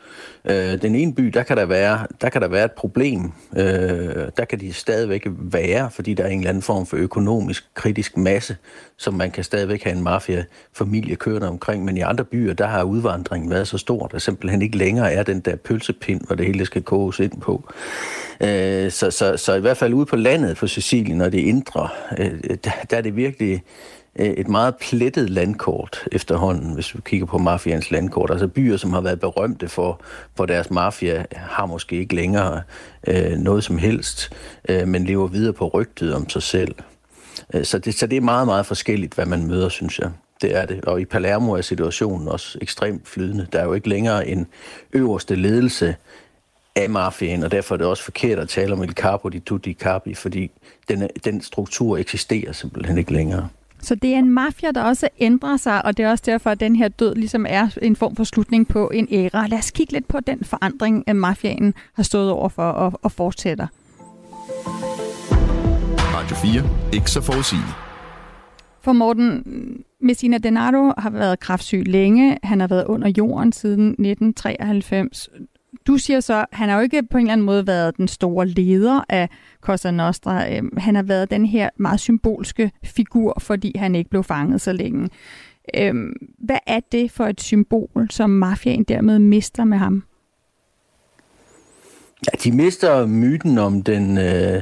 Øh, 0.46 0.82
den 0.82 0.96
ene 0.96 1.14
by, 1.14 1.24
der 1.24 1.44
kan 1.44 1.58
der 1.58 1.66
være, 1.66 2.08
der 2.22 2.30
kan 2.30 2.42
der 2.42 2.48
være 2.48 2.66
et 2.66 2.72
problem. 2.72 3.32
Øh, 3.58 4.30
der 4.38 4.46
kan 4.50 4.60
de 4.60 4.74
stadigvæk 4.74 5.28
være, 5.28 5.92
fordi 5.92 6.14
der 6.14 6.24
er 6.24 6.28
en 6.28 6.40
eller 6.40 6.50
anden 6.50 6.64
form 6.64 6.86
for 6.86 6.98
økonomisk 6.98 7.66
kritisk 7.74 8.18
masse, 8.18 8.58
som 8.98 9.14
man 9.14 9.32
kan 9.32 9.44
stadigvæk 9.44 9.84
have 9.84 9.96
en 9.96 10.04
mafia-familie 10.04 11.16
kørende 11.16 11.48
omkring. 11.48 11.86
Men 11.86 11.98
i 11.98 12.02
andre 12.02 12.24
byer, 12.24 12.54
der 12.54 12.68
har 12.68 12.84
udvandringen 12.84 13.50
været 13.50 13.68
så 13.68 13.78
stor, 13.78 14.08
der 14.08 14.20
simpelthen 14.20 14.62
ikke 14.62 14.78
længere 14.78 15.14
er 15.14 15.24
den 15.24 15.40
der 15.40 15.56
pølsepind, 15.56 16.22
hvor 16.28 16.36
det 16.36 16.46
hele 16.46 16.66
skal 16.66 16.82
koges 16.82 17.20
ind 17.20 17.42
på. 17.42 17.70
Øh, 18.42 18.92
så, 18.92 19.12
så, 19.12 19.38
så 19.38 19.54
i 19.54 19.60
hvert 19.60 19.78
fald 19.78 19.94
ude 19.94 20.06
på 20.06 20.16
landet 20.16 20.58
på 20.58 20.68
Sicilien 20.68 21.22
og 21.22 21.32
det 21.32 21.40
indre, 21.40 21.90
øh, 22.18 22.32
der, 22.64 22.72
der 22.90 22.98
er 22.98 23.02
det 23.02 23.16
virkelig 23.16 23.64
Øh, 24.20 24.26
et 24.26 24.48
meget 24.48 24.76
plettet 24.76 25.30
landkort 25.30 26.00
efterhånden, 26.12 26.74
hvis 26.74 26.96
vi 26.96 27.02
kigger 27.06 27.26
på 27.26 27.38
mafians 27.38 27.92
landkort. 27.92 28.32
Altså 28.32 28.48
byer, 28.48 28.78
som 28.78 28.94
har 28.94 29.02
været 29.02 29.20
berømte 29.20 29.68
for, 29.68 30.02
for 30.36 30.46
deres 30.46 30.72
mafia, 30.72 31.26
har 31.32 31.66
måske 31.66 31.96
ikke 31.96 32.16
længere 32.16 32.62
øh, 33.08 33.32
noget 33.32 33.64
som 33.64 33.78
helst, 33.78 34.30
øh, 34.70 34.88
men 34.88 35.06
lever 35.06 35.28
videre 35.28 35.54
på 35.54 35.68
rygtet 35.68 36.16
om 36.16 36.30
sig 36.30 36.44
selv. 36.44 36.76
Øh, 37.54 37.66
så, 37.66 37.80
det, 37.80 37.96
så 37.96 38.08
det 38.08 38.18
er 38.18 38.22
meget, 38.22 38.48
meget 38.48 38.66
forskelligt, 38.66 39.14
hvad 39.14 39.26
man 39.26 39.48
møder, 39.48 39.70
synes 39.70 40.00
jeg. 40.00 40.12
Det 40.42 40.56
er 40.56 40.66
det. 40.66 40.86
Og 40.86 41.02
i 41.02 41.06
Palermo 41.06 41.52
er 41.52 41.62
situationen 41.62 42.28
også 42.28 42.58
ekstremt 42.62 43.08
flydende. 43.08 43.48
Der 43.54 43.60
er 43.60 43.64
jo 43.64 43.74
ikke 43.74 43.90
længere 43.90 44.28
en 44.28 44.48
øverste 44.94 45.36
ledelse 45.36 45.96
af 46.76 46.90
mafien, 46.90 47.44
og 47.44 47.52
derfor 47.52 47.76
er 47.76 47.78
det 47.78 47.88
også 47.88 48.04
forkert 48.04 48.40
at 48.40 48.50
tale 48.50 48.74
om 48.74 48.84
El 48.84 48.94
Capo 48.94 49.30
di 49.30 49.40
Tutti 49.40 49.74
Capi, 49.74 50.14
fordi 50.14 50.52
den, 50.88 51.10
den 51.26 51.42
struktur 51.42 51.98
eksisterer 51.98 52.52
simpelthen 52.52 52.98
ikke 52.98 53.14
længere. 53.14 53.50
Så 53.84 53.96
det 53.96 54.14
er 54.14 54.20
en 54.20 54.30
mafia, 54.30 54.72
der 54.72 54.84
også 54.84 55.08
ændrer 55.20 55.58
sig, 55.58 55.86
og 55.86 55.98
det 55.98 56.06
er 56.06 56.10
også 56.10 56.24
derfor, 56.26 56.50
at 56.50 56.60
den 56.60 56.76
her 56.76 56.88
død 56.88 57.16
ligesom 57.16 57.46
er 57.50 57.78
en 57.82 57.96
form 57.96 58.16
for 58.16 58.24
slutning 58.24 58.68
på 58.68 58.90
en 58.94 59.08
æra. 59.12 59.48
Lad 59.48 59.58
os 59.58 59.72
kigge 59.72 59.94
lidt 59.94 60.08
på 60.08 60.20
den 60.20 60.44
forandring, 60.44 61.04
at 61.08 61.16
mafiaen 61.16 61.74
har 61.94 62.04
stået 62.04 62.32
over 62.32 62.50
for 62.50 62.64
og, 62.64 63.00
og 63.02 63.12
fortsætter. 63.12 63.68
Radio 66.00 66.36
4. 66.36 66.70
Ikke 66.94 67.12
så 67.12 67.22
forudsigeligt. 67.22 67.76
For 68.82 68.94
Morten, 68.94 69.44
Messina 70.02 70.38
Denardo 70.38 70.94
har 70.98 71.10
været 71.10 71.40
kraftsyg 71.40 71.84
længe. 71.86 72.38
Han 72.44 72.60
har 72.60 72.68
været 72.68 72.86
under 72.86 73.12
jorden 73.18 73.52
siden 73.52 73.88
1993 73.88 75.30
du 75.88 75.98
siger 75.98 76.20
så, 76.20 76.34
at 76.40 76.46
han 76.52 76.70
har 76.70 76.76
jo 76.76 76.82
ikke 76.84 77.04
på 77.12 77.18
en 77.18 77.24
eller 77.24 77.34
anden 77.34 77.46
måde 77.46 77.68
været 77.68 77.98
den 77.98 78.08
store 78.08 78.48
leder 78.48 79.04
af 79.10 79.30
Cosa 79.62 79.92
Nostra. 79.92 80.54
Øhm, 80.54 80.78
han 80.78 80.96
har 80.96 81.04
været 81.04 81.32
den 81.32 81.46
her 81.46 81.70
meget 81.78 82.00
symbolske 82.00 82.72
figur, 82.84 83.38
fordi 83.40 83.78
han 83.78 83.96
ikke 83.96 84.10
blev 84.10 84.24
fanget 84.24 84.62
så 84.62 84.74
længe. 84.74 85.10
Øhm, 85.78 86.14
hvad 86.40 86.58
er 86.68 86.80
det 86.92 87.12
for 87.12 87.26
et 87.26 87.42
symbol, 87.42 88.08
som 88.10 88.30
mafiaen 88.30 88.84
dermed 88.84 89.20
mister 89.20 89.64
med 89.64 89.78
ham? 89.78 90.04
Ja, 92.26 92.38
de 92.44 92.52
mister 92.52 93.06
myten 93.06 93.58
om 93.58 93.84
den 93.84 94.18
øh, 94.18 94.62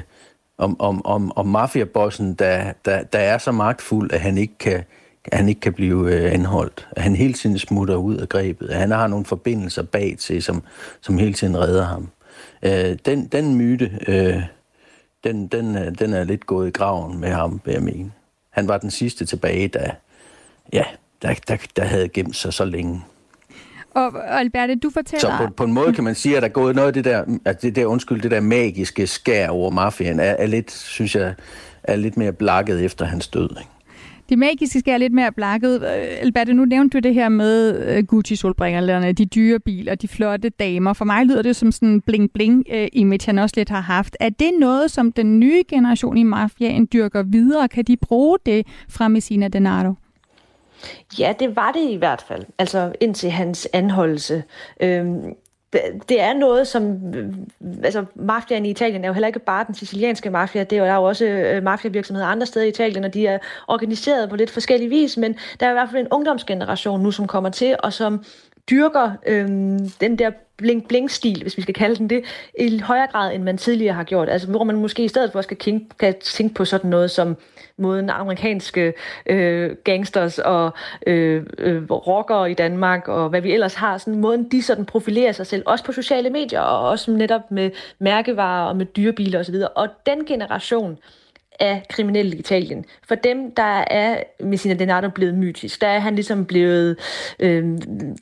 om, 0.57 0.81
om, 0.81 1.05
om, 1.05 1.31
om 1.35 1.47
mafiabossen, 1.47 2.33
der, 2.33 2.73
der, 2.85 3.03
der 3.03 3.19
er 3.19 3.37
så 3.37 3.51
magtfuld, 3.51 4.11
at 4.13 4.19
han 4.19 4.37
ikke 4.37 4.57
kan, 4.59 4.83
at 5.25 5.37
han 5.37 5.49
ikke 5.49 5.61
kan 5.61 5.73
blive 5.73 6.13
øh, 6.13 6.33
anholdt. 6.33 6.87
At 6.91 7.03
han 7.03 7.15
hele 7.15 7.33
tiden 7.33 7.59
smutter 7.59 7.95
ud 7.95 8.17
af 8.17 8.29
grebet. 8.29 8.69
At 8.69 8.79
han 8.79 8.91
har 8.91 9.07
nogle 9.07 9.25
forbindelser 9.25 9.83
bag 9.83 10.15
til, 10.19 10.43
som, 10.43 10.63
som 11.01 11.17
hele 11.17 11.33
tiden 11.33 11.57
redder 11.57 11.85
ham. 11.85 12.09
Øh, 12.63 12.97
den, 13.05 13.27
den 13.27 13.55
myte, 13.55 13.91
øh, 14.07 14.41
den, 15.23 15.47
den, 15.47 15.77
øh, 15.77 15.99
den 15.99 16.13
er 16.13 16.23
lidt 16.23 16.45
gået 16.45 16.67
i 16.67 16.71
graven 16.71 17.19
med 17.19 17.29
ham, 17.29 17.61
vil 17.65 17.73
jeg 17.73 17.83
mene. 17.83 18.11
Han 18.49 18.67
var 18.67 18.77
den 18.77 18.91
sidste 18.91 19.25
tilbage, 19.25 19.67
der, 19.67 19.91
ja, 20.73 20.83
der, 21.21 21.33
der, 21.47 21.57
der 21.75 21.83
havde 21.83 22.09
gemt 22.09 22.35
sig 22.35 22.53
så 22.53 22.65
længe. 22.65 23.01
Og 23.91 24.39
Alberte, 24.39 24.75
du 24.75 24.89
fortæller... 24.89 25.37
Så 25.37 25.47
på, 25.47 25.53
på 25.53 25.63
en 25.63 25.73
måde 25.73 25.93
kan 25.93 26.03
man 26.03 26.15
sige, 26.15 26.35
at 26.35 26.41
der 26.41 26.47
er 26.47 26.53
gået 26.53 26.75
noget 26.75 26.87
af 26.87 26.93
det 26.93 27.05
der, 27.05 27.37
at 27.45 27.61
det 27.61 27.75
der, 27.75 27.85
undskyld, 27.85 28.21
det 28.21 28.31
der 28.31 28.39
magiske 28.39 29.07
skær 29.07 29.49
over 29.49 29.71
mafiaen, 29.71 30.19
er, 30.19 30.23
er 30.23 30.45
lidt, 30.45 30.71
synes 30.71 31.15
jeg, 31.15 31.33
er 31.83 31.95
lidt 31.95 32.17
mere 32.17 32.31
blakket 32.31 32.85
efter 32.85 33.05
hans 33.05 33.27
død. 33.27 33.49
Ikke? 33.59 33.71
Det 34.31 34.39
magiske 34.39 34.79
skal 34.79 34.99
lidt 34.99 35.13
mere 35.13 35.31
blakket. 35.31 35.75
Øh, 35.75 36.07
Alberte, 36.21 36.53
nu 36.53 36.65
nævnte 36.65 36.97
du 36.97 37.07
det 37.07 37.13
her 37.13 37.29
med 37.29 37.85
øh, 37.87 38.03
Gucci-solbringerne, 38.03 39.11
de 39.11 39.25
dyre 39.25 39.59
biler, 39.59 39.95
de 39.95 40.07
flotte 40.07 40.49
damer. 40.49 40.93
For 40.93 41.05
mig 41.05 41.25
lyder 41.25 41.41
det 41.41 41.55
som 41.55 41.71
sådan 41.71 41.89
en 41.89 42.01
bling-bling-image, 42.01 43.23
øh, 43.23 43.25
han 43.25 43.39
også 43.39 43.53
lidt 43.57 43.69
har 43.69 43.81
haft. 43.81 44.17
Er 44.19 44.29
det 44.29 44.51
noget, 44.59 44.91
som 44.91 45.11
den 45.11 45.39
nye 45.39 45.63
generation 45.67 46.17
i 46.17 46.23
mafiaen 46.23 46.87
dyrker 46.93 47.23
videre? 47.23 47.67
Kan 47.67 47.83
de 47.83 47.97
bruge 47.97 48.37
det 48.45 48.67
fra 48.89 49.07
Messina 49.07 49.47
Denaro? 49.47 49.93
Ja, 51.19 51.33
det 51.39 51.55
var 51.55 51.71
det 51.71 51.89
i 51.89 51.95
hvert 51.95 52.25
fald, 52.27 52.45
altså 52.59 52.93
indtil 52.99 53.29
hans 53.29 53.67
anholdelse. 53.73 54.43
Øhm, 54.81 55.21
det 56.09 56.21
er 56.21 56.33
noget, 56.33 56.67
som... 56.67 57.15
Øh, 57.15 57.33
altså, 57.83 58.05
mafiaen 58.15 58.65
i 58.65 58.69
Italien 58.69 59.03
er 59.03 59.07
jo 59.07 59.13
heller 59.13 59.27
ikke 59.27 59.39
bare 59.39 59.65
den 59.67 59.75
sicilianske 59.75 60.29
mafia. 60.29 60.63
Det 60.63 60.77
er 60.77 60.95
jo 60.95 61.03
også 61.03 61.25
øh, 61.25 61.63
mafiavirksomheder 61.63 62.27
andre 62.27 62.45
steder 62.45 62.65
i 62.65 62.69
Italien, 62.69 63.03
og 63.03 63.13
de 63.13 63.27
er 63.27 63.37
organiseret 63.67 64.29
på 64.29 64.35
lidt 64.35 64.49
forskellig 64.49 64.89
vis, 64.89 65.17
men 65.17 65.35
der 65.59 65.65
er 65.65 65.69
i 65.69 65.73
hvert 65.73 65.89
fald 65.91 66.01
en 66.01 66.07
ungdomsgeneration 66.11 67.01
nu, 67.01 67.11
som 67.11 67.27
kommer 67.27 67.49
til, 67.49 67.75
og 67.79 67.93
som 67.93 68.23
dyrker 68.69 69.11
øhm, 69.27 69.89
den 69.89 70.19
der 70.19 70.31
bling-bling-stil, 70.57 71.41
hvis 71.41 71.57
vi 71.57 71.61
skal 71.61 71.73
kalde 71.73 71.95
den 71.95 72.09
det, 72.09 72.23
i 72.59 72.79
højere 72.79 73.07
grad, 73.07 73.33
end 73.33 73.43
man 73.43 73.57
tidligere 73.57 73.93
har 73.93 74.03
gjort. 74.03 74.29
Altså, 74.29 74.47
hvor 74.47 74.63
man 74.63 74.75
måske 74.75 75.03
i 75.03 75.07
stedet 75.07 75.31
for 75.31 75.41
skal 75.41 75.57
tænke 76.21 76.53
på 76.53 76.65
sådan 76.65 76.89
noget 76.89 77.11
som 77.11 77.37
måden 77.77 78.09
amerikanske 78.09 78.93
øh, 79.25 79.75
gangsters 79.83 80.39
og 80.39 80.71
øh, 81.07 81.43
øh, 81.57 81.91
rockere 81.91 82.51
i 82.51 82.53
Danmark, 82.53 83.07
og 83.07 83.29
hvad 83.29 83.41
vi 83.41 83.53
ellers 83.53 83.73
har, 83.73 83.97
sådan 83.97 84.19
måden 84.19 84.51
de 84.51 84.63
sådan 84.63 84.85
profilerer 84.85 85.31
sig 85.31 85.47
selv, 85.47 85.63
også 85.65 85.85
på 85.85 85.91
sociale 85.91 86.29
medier, 86.29 86.61
og 86.61 86.89
også 86.89 87.11
netop 87.11 87.51
med 87.51 87.71
mærkevarer 87.99 88.67
og 88.67 88.75
med 88.75 88.85
dyrebiler 88.85 89.39
osv. 89.39 89.55
Og 89.75 89.87
den 90.05 90.25
generation, 90.25 90.97
af 91.61 91.83
kriminelle 91.89 92.35
i 92.35 92.39
Italien. 92.39 92.85
For 93.07 93.15
dem, 93.15 93.51
der 93.51 93.83
er 93.87 94.23
Messina 94.43 94.73
Denardo 94.73 95.09
blevet 95.09 95.35
mytisk. 95.35 95.81
Der 95.81 95.87
er 95.87 95.99
han 95.99 96.15
ligesom 96.15 96.45
blevet 96.45 96.99
øh, 97.39 97.63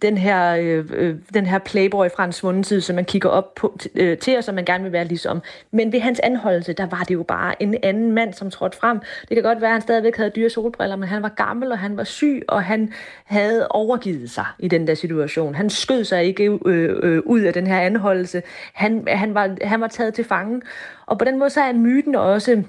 den, 0.01 0.17
her, 0.17 0.55
øh, 0.55 0.85
øh, 0.93 1.15
den 1.33 1.45
her 1.45 1.59
playboy 1.59 2.07
fra 2.15 2.25
en 2.25 2.31
svunden 2.31 2.63
tid, 2.63 2.81
som 2.81 2.95
man 2.95 3.05
kigger 3.05 3.29
op 3.29 3.55
på, 3.55 3.77
øh, 3.95 4.17
til, 4.17 4.37
og 4.37 4.43
som 4.43 4.55
man 4.55 4.65
gerne 4.65 4.83
vil 4.83 4.93
være 4.93 5.05
ligesom. 5.05 5.41
Men 5.71 5.91
ved 5.91 5.99
hans 5.99 6.19
anholdelse, 6.19 6.73
der 6.73 6.85
var 6.85 7.03
det 7.03 7.13
jo 7.13 7.23
bare 7.23 7.63
en 7.63 7.75
anden 7.83 8.11
mand, 8.11 8.33
som 8.33 8.51
trådte 8.51 8.77
frem. 8.77 8.99
Det 8.99 9.35
kan 9.35 9.43
godt 9.43 9.61
være, 9.61 9.69
at 9.69 9.73
han 9.73 9.81
stadigvæk 9.81 10.17
havde 10.17 10.29
dyre 10.29 10.49
solbriller, 10.49 10.95
men 10.95 11.09
han 11.09 11.23
var 11.23 11.29
gammel, 11.29 11.71
og 11.71 11.79
han 11.79 11.97
var 11.97 12.03
syg, 12.03 12.43
og 12.47 12.63
han 12.63 12.93
havde 13.25 13.67
overgivet 13.67 14.29
sig 14.29 14.45
i 14.59 14.67
den 14.67 14.87
der 14.87 14.95
situation. 14.95 15.55
Han 15.55 15.69
skød 15.69 16.03
sig 16.03 16.23
ikke 16.23 16.59
øh, 16.65 16.99
øh, 17.03 17.21
ud 17.25 17.39
af 17.39 17.53
den 17.53 17.67
her 17.67 17.79
anholdelse. 17.79 18.41
Han, 18.73 19.07
han, 19.07 19.33
var, 19.33 19.55
han 19.61 19.81
var 19.81 19.87
taget 19.87 20.13
til 20.13 20.23
fange. 20.23 20.61
Og 21.05 21.19
på 21.19 21.25
den 21.25 21.39
måde 21.39 21.49
så 21.49 21.61
er 21.61 21.73
myten 21.73 22.15
også 22.15 22.63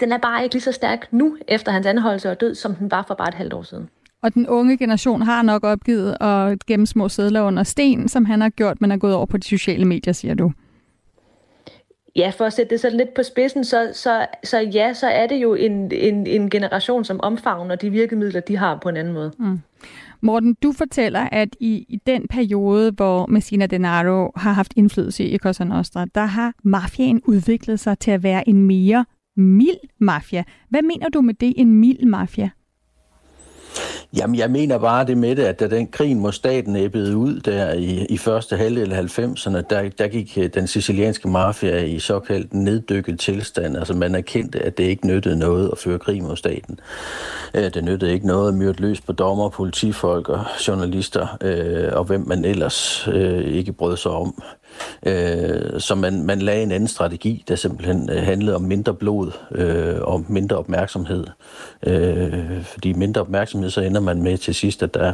den 0.00 0.12
er 0.12 0.18
bare 0.18 0.42
ikke 0.42 0.54
lige 0.54 0.62
så 0.62 0.72
stærk 0.72 1.08
nu, 1.10 1.36
efter 1.48 1.72
hans 1.72 1.86
anholdelse 1.86 2.30
og 2.30 2.40
død, 2.40 2.54
som 2.54 2.74
den 2.74 2.90
var 2.90 3.04
for 3.06 3.14
bare 3.14 3.28
et 3.28 3.34
halvt 3.34 3.52
år 3.52 3.62
siden. 3.62 3.88
Og 4.22 4.34
den 4.34 4.48
unge 4.48 4.76
generation 4.76 5.22
har 5.22 5.42
nok 5.42 5.64
opgivet 5.64 6.16
at 6.20 6.66
gemme 6.66 6.86
små 6.86 7.08
sædler 7.08 7.42
under 7.42 7.62
sten, 7.62 8.08
som 8.08 8.24
han 8.24 8.40
har 8.40 8.48
gjort, 8.48 8.80
men 8.80 8.90
er 8.90 8.96
gået 8.96 9.14
over 9.14 9.26
på 9.26 9.36
de 9.36 9.44
sociale 9.44 9.84
medier, 9.84 10.12
siger 10.12 10.34
du. 10.34 10.52
Ja, 12.16 12.32
for 12.38 12.44
at 12.44 12.52
sætte 12.52 12.70
det 12.70 12.80
så 12.80 12.90
lidt 12.90 13.14
på 13.14 13.22
spidsen, 13.22 13.64
så, 13.64 13.90
så, 13.94 14.26
så 14.44 14.58
ja, 14.58 14.92
så 14.92 15.06
er 15.06 15.26
det 15.26 15.36
jo 15.36 15.54
en, 15.54 15.92
en, 15.92 16.26
en 16.26 16.50
generation, 16.50 17.04
som 17.04 17.20
omfavner 17.20 17.74
de 17.74 17.90
virkemidler, 17.90 18.40
de 18.40 18.56
har 18.56 18.78
på 18.82 18.88
en 18.88 18.96
anden 18.96 19.14
måde. 19.14 19.32
Mm. 19.38 19.60
Morten, 20.20 20.56
du 20.62 20.72
fortæller, 20.72 21.28
at 21.32 21.48
i, 21.60 21.86
i 21.88 22.00
den 22.06 22.28
periode, 22.28 22.92
hvor 22.92 23.26
Messina 23.26 23.66
Denaro 23.66 24.32
har 24.36 24.52
haft 24.52 24.72
indflydelse 24.76 25.24
i 25.24 25.38
Cosa 25.38 25.64
Nostra, 25.64 26.06
der 26.14 26.24
har 26.24 26.52
mafiaen 26.62 27.22
udviklet 27.24 27.80
sig 27.80 27.98
til 27.98 28.10
at 28.10 28.22
være 28.22 28.48
en 28.48 28.62
mere 28.66 29.04
mild 29.40 29.88
mafia. 29.98 30.44
Hvad 30.68 30.82
mener 30.82 31.08
du 31.08 31.20
med 31.20 31.34
det, 31.34 31.54
en 31.56 31.74
mild 31.74 32.06
mafia? 32.06 32.50
Jamen, 34.16 34.36
jeg 34.36 34.50
mener 34.50 34.78
bare 34.78 35.06
det 35.06 35.18
med 35.18 35.36
det, 35.36 35.42
at 35.42 35.60
da 35.60 35.68
den 35.68 35.86
krig 35.86 36.16
mod 36.16 36.32
staten 36.32 36.76
æbbede 36.76 37.16
ud 37.16 37.40
der 37.40 37.72
i, 37.72 38.06
i 38.06 38.18
første 38.18 38.56
halvdel 38.56 38.92
af 38.92 39.18
90'erne, 39.18 39.60
der, 39.70 39.88
der 39.88 40.08
gik 40.08 40.38
øh, 40.38 40.50
den 40.54 40.66
sicilianske 40.66 41.28
mafia 41.28 41.82
i 41.84 41.98
såkaldt 41.98 42.54
neddykket 42.54 43.20
tilstand. 43.20 43.76
Altså 43.76 43.94
man 43.94 44.14
erkendte, 44.14 44.60
at 44.60 44.78
det 44.78 44.84
ikke 44.84 45.06
nyttede 45.06 45.38
noget 45.38 45.68
at 45.72 45.78
føre 45.78 45.98
krig 45.98 46.22
mod 46.22 46.36
staten. 46.36 46.80
Øh, 47.54 47.74
det 47.74 47.84
nyttede 47.84 48.12
ikke 48.12 48.26
noget 48.26 48.48
at 48.48 48.54
myrde 48.54 48.80
løs 48.80 49.00
på 49.00 49.12
dommer, 49.12 49.48
politifolk 49.48 50.28
og 50.28 50.44
journalister, 50.68 51.36
øh, 51.40 51.88
og 51.92 52.04
hvem 52.04 52.24
man 52.26 52.44
ellers 52.44 53.08
øh, 53.12 53.44
ikke 53.44 53.72
brød 53.72 53.96
sig 53.96 54.10
om. 54.10 54.42
Øh, 55.06 55.80
så 55.80 55.94
man, 55.94 56.22
man 56.22 56.38
lagde 56.38 56.62
en 56.62 56.72
anden 56.72 56.88
strategi, 56.88 57.44
der 57.48 57.56
simpelthen 57.56 58.10
øh, 58.10 58.22
handlede 58.22 58.56
om 58.56 58.62
mindre 58.62 58.94
blod 58.94 59.32
øh, 59.52 60.00
og 60.00 60.24
mindre 60.28 60.56
opmærksomhed. 60.56 61.26
Øh, 61.86 62.64
fordi 62.64 62.92
mindre 62.92 63.20
opmærksomhed, 63.20 63.70
så 63.70 63.80
ender 63.80 64.00
man 64.00 64.22
med 64.22 64.38
til 64.38 64.54
sidst, 64.54 64.82
at 64.82 64.94
der, 64.94 65.12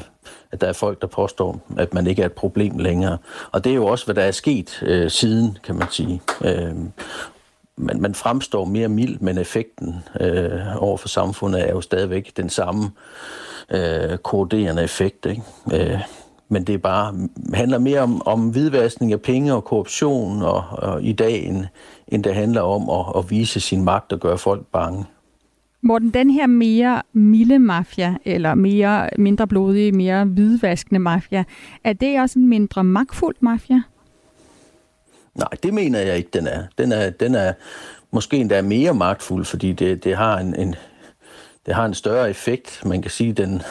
at 0.53 0.61
der 0.61 0.66
er 0.66 0.73
folk, 0.73 1.01
der 1.01 1.07
påstår, 1.07 1.61
at 1.79 1.95
man 1.95 2.07
ikke 2.07 2.23
er 2.23 2.27
et 2.27 2.33
problem 2.33 2.79
længere. 2.79 3.19
Og 3.53 3.64
det 3.64 3.71
er 3.71 3.77
jo 3.77 3.87
også, 3.87 4.05
hvad 4.05 4.14
der 4.14 4.23
er 4.23 4.31
sket 4.31 4.83
øh, 4.83 5.11
siden, 5.11 5.59
kan 5.64 5.75
man 5.75 5.88
sige. 5.90 6.21
Øh, 6.45 6.75
man, 7.77 8.01
man 8.01 8.14
fremstår 8.14 8.64
mere 8.64 8.88
mild, 8.88 9.21
men 9.21 9.38
effekten 9.38 9.95
øh, 10.21 10.83
over 10.83 10.97
for 10.97 11.09
samfundet 11.09 11.69
er 11.69 11.73
jo 11.73 11.81
stadigvæk 11.81 12.37
den 12.37 12.51
samme 12.51 12.90
øh, 13.71 14.19
koordinerende 14.19 14.83
effekt. 14.83 15.27
Ikke? 15.27 15.42
Øh, 15.73 16.01
men 16.49 16.65
det 16.65 16.75
er 16.75 16.79
bare 16.79 17.29
handler 17.55 17.79
mere 17.79 18.01
om, 18.01 18.27
om 18.27 18.49
hvidvaskning 18.49 19.13
af 19.13 19.21
penge 19.21 19.55
og 19.55 19.65
korruption 19.65 20.43
og, 20.43 20.65
og 20.71 21.03
i 21.03 21.13
dag, 21.13 21.45
end, 21.45 21.65
end 22.09 22.25
det 22.25 22.35
handler 22.35 22.61
om 22.61 22.91
at, 22.91 23.19
at 23.19 23.31
vise 23.31 23.61
sin 23.61 23.85
magt 23.85 24.13
og 24.13 24.21
gøre 24.21 24.39
folk 24.39 24.67
bange. 24.67 25.05
Morten, 25.83 26.11
den 26.11 26.31
her 26.31 26.47
mere 26.47 27.03
milde 27.13 27.59
mafia, 27.59 28.17
eller 28.25 28.55
mere 28.55 29.11
mindre 29.19 29.47
blodige, 29.47 29.93
mere 29.93 30.25
hvidvaskende 30.25 30.99
mafia, 30.99 31.45
er 31.85 31.93
det 31.93 32.21
også 32.21 32.39
en 32.39 32.49
mindre 32.49 32.85
magtfuld 32.85 33.37
mafia? 33.41 33.83
Nej, 35.35 35.49
det 35.63 35.75
mener 35.75 35.99
jeg 35.99 36.17
ikke, 36.17 36.31
den 36.33 36.47
er. 36.47 36.63
Den 36.79 36.93
er, 36.93 37.11
den 37.11 37.35
er 37.35 37.53
måske 38.11 38.37
endda 38.37 38.63
mere 38.63 38.95
magtfuld, 38.95 39.45
fordi 39.45 39.73
det, 39.73 40.05
det, 40.05 40.17
har 40.17 40.39
en, 40.39 40.61
en, 40.61 40.75
det 41.67 41.75
har 41.75 41.87
en 41.87 41.95
større 41.95 42.31
effekt. 42.31 42.83
Man 42.87 43.03
kan 43.03 43.11
sige, 43.11 43.33
den, 43.33 43.63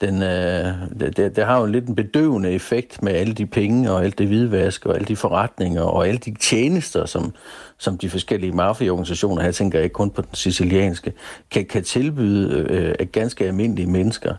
den, 0.00 0.22
øh, 0.22 0.74
det, 1.00 1.36
det 1.36 1.44
har 1.44 1.58
jo 1.58 1.64
en 1.64 1.72
lidt 1.72 1.86
en 1.86 1.94
bedøvende 1.94 2.50
effekt 2.50 3.02
med 3.02 3.12
alle 3.12 3.34
de 3.34 3.46
penge 3.46 3.92
og 3.92 4.04
alt 4.04 4.18
det 4.18 4.26
hvidvask 4.26 4.86
og 4.86 4.94
alle 4.94 5.06
de 5.06 5.16
forretninger 5.16 5.82
og 5.82 6.08
alle 6.08 6.18
de 6.18 6.34
tjenester, 6.34 7.06
som, 7.06 7.34
som 7.78 7.98
de 7.98 8.10
forskellige 8.10 8.52
mafiaorganisationer, 8.52 9.42
her 9.42 9.52
tænker 9.52 9.78
jeg 9.78 9.84
ikke 9.84 9.94
kun 9.94 10.10
på 10.10 10.22
den 10.22 10.34
sicilianske, 10.34 11.12
kan, 11.50 11.64
kan 11.64 11.84
tilbyde 11.84 12.66
øh, 12.70 13.06
ganske 13.12 13.46
almindelige 13.46 13.90
mennesker. 13.90 14.34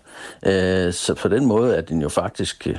Øh, 0.46 0.93
så 0.93 1.13
på 1.22 1.28
den 1.28 1.46
måde 1.46 1.76
er 1.76 1.82
den 1.82 2.02
jo 2.02 2.10
faktisk, 2.10 2.67
øh, 2.67 2.78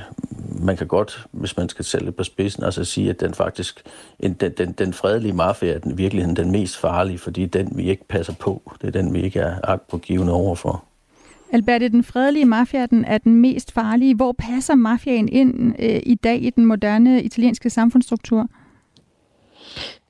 man 0.59 0.77
kan 0.77 0.87
godt, 0.87 1.25
hvis 1.31 1.57
man 1.57 1.69
skal 1.69 1.85
sælge 1.85 2.11
på 2.11 2.23
spidsen, 2.23 2.63
altså 2.63 2.83
sige, 2.83 3.09
at 3.09 3.19
den 3.19 3.33
faktisk, 3.33 3.83
en, 4.19 4.33
den, 4.33 4.51
den, 4.57 4.71
den 4.71 4.93
fredelige 4.93 5.33
mafia 5.33 5.73
er 5.73 5.79
den, 5.79 5.97
virkeligheden 5.97 6.35
den 6.35 6.51
mest 6.51 6.77
farlige, 6.77 7.17
fordi 7.17 7.45
den 7.45 7.71
vi 7.75 7.89
ikke 7.89 8.07
passer 8.07 8.33
på, 8.33 8.71
det 8.81 8.87
er 8.87 9.01
den 9.01 9.13
vi 9.13 9.21
ikke 9.21 9.39
er 9.39 9.55
agtpågivende 9.63 10.33
overfor. 10.33 10.88
Albert, 11.51 11.91
den 11.91 12.03
fredelige 12.03 12.45
mafia 12.45 12.85
den 12.85 13.05
er 13.05 13.17
den 13.17 13.35
mest 13.35 13.71
farlige. 13.71 14.15
Hvor 14.15 14.31
passer 14.31 14.75
mafiaen 14.75 15.29
ind 15.29 15.75
øh, 15.79 15.99
i 16.03 16.15
dag 16.15 16.43
i 16.43 16.49
den 16.49 16.65
moderne 16.65 17.23
italienske 17.23 17.69
samfundsstruktur? 17.69 18.49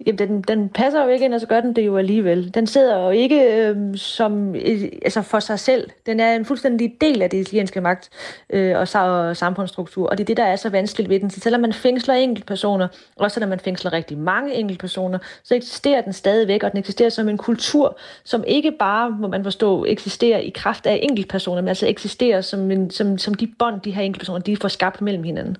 Jamen, 0.05 0.17
den, 0.17 0.41
den 0.41 0.69
passer 0.69 1.03
jo 1.03 1.09
ikke 1.09 1.25
ind, 1.25 1.33
og 1.33 1.39
så 1.39 1.47
gør 1.47 1.61
den 1.61 1.73
det 1.75 1.85
jo 1.85 1.97
alligevel. 1.97 2.53
Den 2.53 2.67
sidder 2.67 3.03
jo 3.03 3.09
ikke 3.09 3.67
øh, 3.67 3.97
som, 3.97 4.55
øh, 4.55 4.83
altså 5.01 5.21
for 5.21 5.39
sig 5.39 5.59
selv. 5.59 5.89
Den 6.05 6.19
er 6.19 6.35
en 6.35 6.45
fuldstændig 6.45 6.93
del 7.01 7.21
af 7.21 7.29
det 7.29 7.37
italienske 7.37 7.81
magt 7.81 8.09
øh, 8.49 8.75
og, 8.77 9.01
og 9.01 9.37
samfundsstruktur, 9.37 10.09
og 10.09 10.17
det 10.17 10.23
er 10.23 10.25
det, 10.25 10.37
der 10.37 10.43
er 10.43 10.55
så 10.55 10.69
vanskeligt 10.69 11.09
ved 11.09 11.19
den. 11.19 11.29
Så 11.29 11.39
selvom 11.39 11.61
man 11.61 11.73
fængsler 11.73 12.13
enkeltpersoner, 12.13 12.87
også 13.15 13.39
når 13.39 13.47
man 13.47 13.59
fængsler 13.59 13.93
rigtig 13.93 14.17
mange 14.17 14.53
enkeltpersoner, 14.53 15.19
så 15.43 15.55
eksisterer 15.55 16.01
den 16.01 16.13
stadigvæk, 16.13 16.63
og 16.63 16.71
den 16.71 16.79
eksisterer 16.79 17.09
som 17.09 17.29
en 17.29 17.37
kultur, 17.37 17.97
som 18.23 18.43
ikke 18.47 18.71
bare, 18.71 19.09
må 19.09 19.27
man 19.27 19.43
forstå, 19.43 19.85
eksisterer 19.85 20.39
i 20.39 20.49
kraft 20.49 20.85
af 20.85 20.99
enkeltpersoner, 21.01 21.61
men 21.61 21.69
altså 21.69 21.87
eksisterer 21.87 22.41
som, 22.41 22.71
en, 22.71 22.91
som, 22.91 23.17
som 23.17 23.33
de 23.33 23.47
bånd, 23.59 23.81
de 23.81 23.91
her 23.91 24.01
enkeltpersoner, 24.01 24.39
de 24.39 24.57
får 24.57 24.67
skabt 24.67 25.01
mellem 25.01 25.23
hinanden. 25.23 25.57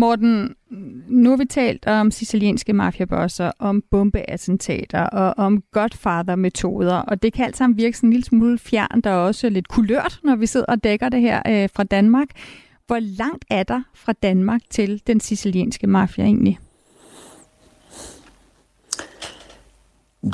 Morten, 0.00 0.54
nu 1.08 1.30
har 1.30 1.36
vi 1.36 1.44
talt 1.44 1.86
om 1.86 2.10
sicilianske 2.10 2.72
mafiabosser, 2.72 3.52
om 3.58 3.82
bombeattentater 3.90 5.02
og 5.02 5.44
om 5.44 5.62
Godfather-metoder, 5.72 6.94
og 6.94 7.22
det 7.22 7.32
kan 7.32 7.44
alt 7.44 7.56
sammen 7.56 7.76
virke 7.76 7.96
sådan 7.96 8.08
en 8.08 8.12
lille 8.12 8.24
smule 8.24 8.58
fjernt 8.58 9.06
og 9.06 9.24
også 9.24 9.48
lidt 9.48 9.68
kulørt, 9.68 10.20
når 10.24 10.36
vi 10.36 10.46
sidder 10.46 10.66
og 10.66 10.84
dækker 10.84 11.08
det 11.08 11.20
her 11.20 11.42
øh, 11.46 11.68
fra 11.74 11.84
Danmark. 11.84 12.28
Hvor 12.86 12.98
langt 12.98 13.44
er 13.50 13.62
der 13.62 13.82
fra 13.94 14.12
Danmark 14.12 14.60
til 14.70 15.02
den 15.06 15.20
sicilianske 15.20 15.86
mafia 15.86 16.24
egentlig? 16.24 16.58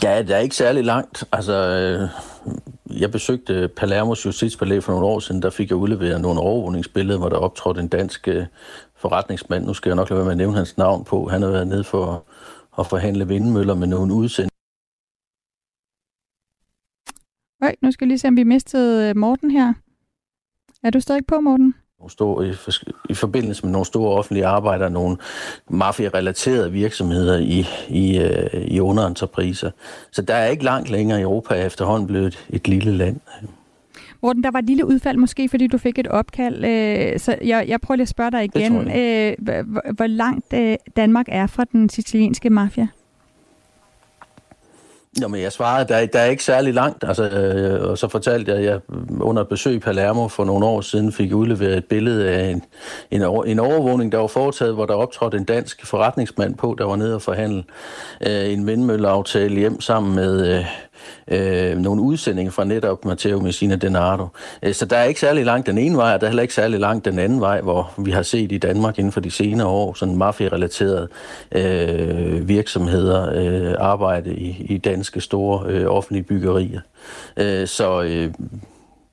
Ja, 0.02 0.22
det 0.22 0.30
er 0.30 0.38
ikke 0.38 0.56
særlig 0.56 0.84
langt. 0.84 1.24
Altså, 1.32 1.52
øh, 1.52 2.08
jeg 3.00 3.10
besøgte 3.10 3.68
Palermos 3.76 4.26
Justitspalæ 4.26 4.80
for 4.80 4.92
nogle 4.92 5.06
år 5.06 5.18
siden. 5.18 5.42
Der 5.42 5.50
fik 5.50 5.70
jeg 5.70 5.76
udleveret 5.76 6.20
nogle 6.20 6.40
overvågningsbilleder, 6.40 7.18
hvor 7.18 7.28
der 7.28 7.36
optrådte 7.36 7.80
en 7.80 7.88
dansk 7.88 8.28
øh, 8.28 8.44
forretningsmand, 8.96 9.64
nu 9.64 9.74
skal 9.74 9.90
jeg 9.90 9.96
nok 9.96 10.10
lade 10.10 10.18
være 10.18 10.24
med 10.24 10.32
at 10.32 10.38
nævne 10.38 10.56
hans 10.56 10.76
navn 10.76 11.04
på, 11.04 11.28
han 11.28 11.42
har 11.42 11.50
været 11.50 11.68
nede 11.68 11.84
for 11.84 12.24
at 12.78 12.86
forhandle 12.86 13.28
vindmøller 13.28 13.74
med 13.74 13.86
nogle 13.86 14.14
udsendte. 14.14 14.50
Øj, 17.62 17.74
nu 17.82 17.92
skal 17.92 18.04
jeg 18.04 18.08
lige 18.08 18.18
se, 18.18 18.28
om 18.28 18.36
vi 18.36 18.44
mistede 18.44 19.08
øh, 19.08 19.16
Morten 19.16 19.50
her. 19.50 19.74
Er 20.82 20.90
du 20.90 21.00
stadig 21.00 21.26
på, 21.26 21.40
Morten? 21.40 21.74
Store, 22.08 22.48
i, 22.48 22.52
i 23.10 23.14
forbindelse 23.14 23.62
med 23.62 23.72
nogle 23.72 23.86
store 23.86 24.18
offentlige 24.18 24.46
arbejder, 24.46 24.88
nogle 24.88 25.16
mafia-relaterede 25.70 26.72
virksomheder 26.72 27.38
i, 27.38 27.66
i, 27.88 28.18
øh, 28.18 28.66
i 28.66 28.80
underentrepriser. 28.80 29.70
Så 30.12 30.22
der 30.22 30.34
er 30.34 30.46
ikke 30.46 30.64
langt 30.64 30.90
længere 30.90 31.18
i 31.18 31.22
Europa 31.22 31.54
efterhånden 31.54 32.06
blevet 32.06 32.26
et, 32.26 32.46
et 32.48 32.68
lille 32.68 32.92
land. 32.92 33.20
Morten, 34.22 34.44
der 34.44 34.50
var 34.50 34.58
et 34.58 34.64
lille 34.64 34.86
udfald 34.86 35.16
måske, 35.16 35.48
fordi 35.48 35.66
du 35.66 35.78
fik 35.78 35.98
et 35.98 36.08
opkald. 36.08 36.64
Øh, 36.64 37.18
så 37.18 37.36
jeg, 37.44 37.64
jeg 37.68 37.80
prøver 37.80 37.96
lige 37.96 38.02
at 38.02 38.08
spørge 38.08 38.30
dig 38.30 38.44
igen. 38.44 38.90
Øh, 38.90 39.34
hvor, 39.38 39.92
hvor 39.92 40.06
langt 40.06 40.52
øh, 40.54 40.76
Danmark 40.96 41.26
er 41.28 41.46
fra 41.46 41.64
den 41.72 41.88
sicilianske 41.88 42.50
mafia? 42.50 42.88
Jamen, 45.20 45.40
jeg 45.40 45.52
svarede, 45.52 45.88
der, 45.88 46.06
der 46.06 46.18
er 46.18 46.24
ikke 46.24 46.44
særlig 46.44 46.74
langt. 46.74 47.04
Altså, 47.04 47.28
øh, 47.28 47.90
og 47.90 47.98
så 47.98 48.08
fortalte 48.08 48.50
jeg, 48.50 48.60
at 48.60 48.64
jeg 48.64 48.80
under 49.20 49.42
et 49.42 49.48
besøg 49.48 49.74
i 49.74 49.78
Palermo 49.78 50.28
for 50.28 50.44
nogle 50.44 50.66
år 50.66 50.80
siden 50.80 51.12
fik 51.12 51.34
udleveret 51.34 51.76
et 51.76 51.84
billede 51.84 52.30
af 52.30 52.50
en, 52.50 52.62
en, 53.10 53.22
en 53.46 53.58
overvågning, 53.58 54.12
der 54.12 54.18
var 54.18 54.26
foretaget, 54.26 54.74
hvor 54.74 54.86
der 54.86 54.94
optrådte 54.94 55.36
en 55.36 55.44
dansk 55.44 55.86
forretningsmand 55.86 56.54
på, 56.54 56.74
der 56.78 56.84
var 56.84 56.96
nede 56.96 57.14
og 57.14 57.22
forhandle 57.22 57.64
øh, 58.26 58.52
en 58.52 58.66
vindmølleaftale 58.66 59.58
hjem 59.58 59.80
sammen 59.80 60.14
med... 60.14 60.58
Øh, 60.58 60.64
øh, 61.28 61.78
nogle 61.78 62.02
udsendinger 62.02 62.52
fra 62.52 62.64
netop 62.64 63.04
Matteo 63.04 63.40
Messina 63.40 63.76
Denardo. 63.76 64.26
Øh, 64.62 64.74
så 64.74 64.86
der 64.86 64.96
er 64.96 65.04
ikke 65.04 65.20
særlig 65.20 65.44
langt 65.44 65.66
den 65.66 65.78
ene 65.78 65.96
vej, 65.96 66.14
og 66.14 66.20
der 66.20 66.26
er 66.26 66.30
heller 66.30 66.42
ikke 66.42 66.54
særlig 66.54 66.80
langt 66.80 67.04
den 67.04 67.18
anden 67.18 67.40
vej, 67.40 67.60
hvor 67.60 67.92
vi 67.98 68.10
har 68.10 68.22
set 68.22 68.52
i 68.52 68.58
Danmark 68.58 68.98
inden 68.98 69.12
for 69.12 69.20
de 69.20 69.30
senere 69.30 69.66
år 69.66 69.94
sådan 69.94 70.16
mafia-relaterede 70.16 71.08
øh, 71.52 72.48
virksomheder 72.48 73.30
øh, 73.34 73.74
arbejde 73.78 74.34
i, 74.34 74.66
i 74.68 74.78
danske 74.78 75.20
store 75.20 75.64
øh, 75.66 75.86
offentlige 75.86 76.22
byggerier. 76.22 76.80
Øh, 77.36 77.66
så 77.66 78.02
øh, 78.02 78.34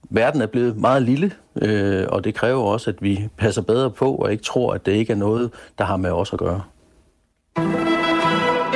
verden 0.09 0.41
er 0.41 0.47
blevet 0.47 0.77
meget 0.77 1.03
lille, 1.03 1.31
øh, 1.61 2.05
og 2.09 2.23
det 2.23 2.35
kræver 2.35 2.63
også, 2.63 2.89
at 2.89 2.95
vi 3.01 3.29
passer 3.37 3.61
bedre 3.61 3.91
på 3.91 4.15
og 4.15 4.31
ikke 4.31 4.43
tror, 4.43 4.73
at 4.73 4.85
det 4.85 4.91
ikke 4.91 5.13
er 5.13 5.17
noget, 5.17 5.51
der 5.77 5.83
har 5.83 5.97
med 5.97 6.11
os 6.11 6.33
at 6.33 6.39
gøre. 6.39 6.61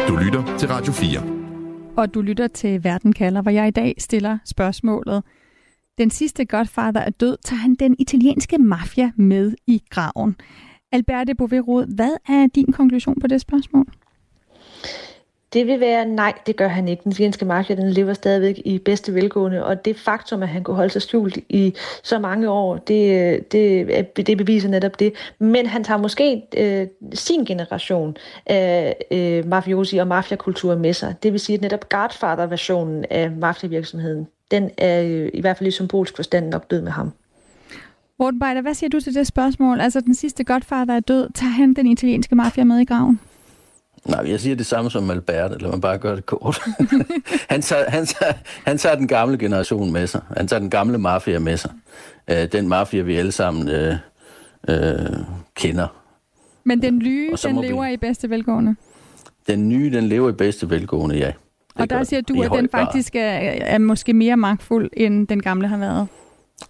Du 0.08 0.16
lytter 0.16 0.58
til 0.58 0.68
Radio 0.68 0.94
4 0.94 1.37
og 1.98 2.14
du 2.14 2.22
lytter 2.22 2.48
til 2.48 2.84
Verden 2.84 3.14
kalder, 3.14 3.42
hvor 3.42 3.52
jeg 3.52 3.68
i 3.68 3.72
dag 3.72 3.96
stiller 3.98 4.38
spørgsmålet. 4.46 5.24
Den 5.98 6.10
sidste 6.10 6.46
Godfather 6.46 7.02
er 7.02 7.10
død, 7.10 7.38
tager 7.44 7.60
han 7.60 7.76
den 7.76 7.96
italienske 8.00 8.58
mafia 8.58 9.12
med 9.16 9.54
i 9.68 9.84
graven. 9.90 10.36
Alberte 10.92 11.36
Boverod, 11.36 11.96
hvad 11.96 12.18
er 12.30 12.48
din 12.56 12.72
konklusion 12.72 13.20
på 13.22 13.28
det 13.28 13.42
spørgsmål? 13.42 13.86
Det 15.54 15.68
vil 15.68 15.80
være 15.80 16.06
nej, 16.06 16.34
det 16.46 16.56
gør 16.56 16.68
han 16.68 16.88
ikke. 16.88 17.04
Den 17.04 17.12
italienske 17.12 17.46
mafia, 17.46 17.76
den 17.76 17.90
lever 17.90 18.14
stadigvæk 18.14 18.62
i 18.66 18.78
bedste 18.80 19.14
velgående, 19.14 19.66
og 19.66 19.86
det 19.86 20.00
faktum, 20.00 20.44
at 20.44 20.50
han 20.50 20.64
kunne 20.64 20.76
holde 20.76 20.90
sig 20.90 21.02
skjult 21.02 21.38
i 21.50 21.74
så 22.04 22.20
mange 22.20 22.50
år, 22.50 22.78
det, 22.78 23.52
det, 23.52 24.28
det 24.28 24.38
beviser 24.38 24.70
netop 24.70 25.00
det. 25.00 25.14
Men 25.40 25.66
han 25.66 25.84
tager 25.84 25.98
måske 25.98 26.44
øh, 26.58 26.88
sin 27.14 27.46
generation 27.46 28.18
af 28.46 28.96
øh, 29.12 29.48
mafiosi 29.48 29.98
og 29.98 30.08
mafiakultur 30.08 30.76
med 30.76 30.94
sig. 30.94 31.16
Det 31.24 31.32
vil 31.32 31.40
sige, 31.40 31.56
at 31.56 31.62
netop 31.62 31.90
Godfather-versionen 31.90 33.06
af 33.10 33.32
mafiavirksomheden, 33.32 34.28
den 34.52 34.70
er 34.78 35.04
øh, 35.04 35.30
i 35.34 35.42
hvert 35.42 35.58
fald 35.58 35.68
i 35.68 35.72
symbolsk 35.72 36.16
forstand 36.16 36.50
nok 36.50 36.72
død 36.72 36.82
med 36.82 36.92
ham. 36.92 37.12
Morten 38.20 38.40
Beider, 38.40 38.62
hvad 38.62 38.74
siger 38.74 38.90
du 38.90 39.00
til 39.00 39.16
det 39.16 39.28
spørgsmål? 39.28 39.80
Altså, 39.80 40.02
den 40.02 40.14
sidste 40.14 40.44
Godfather 40.44 40.96
er 40.96 41.00
død. 41.00 41.30
Tager 41.36 41.52
han 41.52 41.74
den 41.74 41.88
italienske 41.88 42.36
mafia 42.36 42.64
med 42.64 42.80
i 42.80 42.86
graven? 42.86 43.20
Nej, 44.06 44.30
jeg 44.32 44.40
siger 44.40 44.56
det 44.56 44.66
samme 44.66 44.92
som 44.92 45.10
Albert, 45.10 45.52
eller 45.52 45.70
man 45.70 45.82
bare 45.82 45.98
gør 45.98 46.16
det 46.16 46.26
kort. 46.26 46.62
han, 47.50 47.62
tager, 47.62 47.90
han, 47.90 48.06
tager, 48.06 48.34
han 48.66 48.78
tager 48.78 48.96
den 48.96 49.08
gamle 49.08 49.38
generation 49.38 49.92
med 49.92 50.08
sig. 50.08 50.22
Han 50.38 50.48
tager 50.48 50.60
den 50.60 50.70
gamle 50.70 50.98
mafia 50.98 51.40
med 51.40 51.58
sig. 51.58 51.72
Øh, 52.28 52.52
den 52.52 52.68
mafia, 52.68 53.02
vi 53.02 53.16
alle 53.16 53.32
sammen 53.32 53.70
øh, 53.70 53.96
øh, 54.68 54.98
kender. 55.56 55.88
Men 56.64 56.82
den 56.82 56.98
nye, 56.98 57.36
den 57.44 57.62
lever 57.62 57.88
vi... 57.88 57.94
i 57.94 57.98
bedste 57.98 58.30
velgående? 58.30 58.76
Den 59.48 59.70
nye, 59.70 59.92
den 59.92 60.04
lever 60.04 60.30
i 60.30 60.34
bedste 60.34 60.70
velgående, 60.70 61.18
ja. 61.18 61.28
Det 61.28 61.82
og 61.82 61.90
der 61.90 62.04
siger 62.04 62.22
du, 62.22 62.42
at 62.42 62.52
den 62.52 62.70
faktisk 62.70 63.16
er, 63.16 63.20
er 63.20 63.78
måske 63.78 64.14
mere 64.14 64.38
magtfuld, 64.38 64.90
end 64.94 65.28
den 65.28 65.42
gamle 65.42 65.68
har 65.68 65.78
været? 65.78 66.08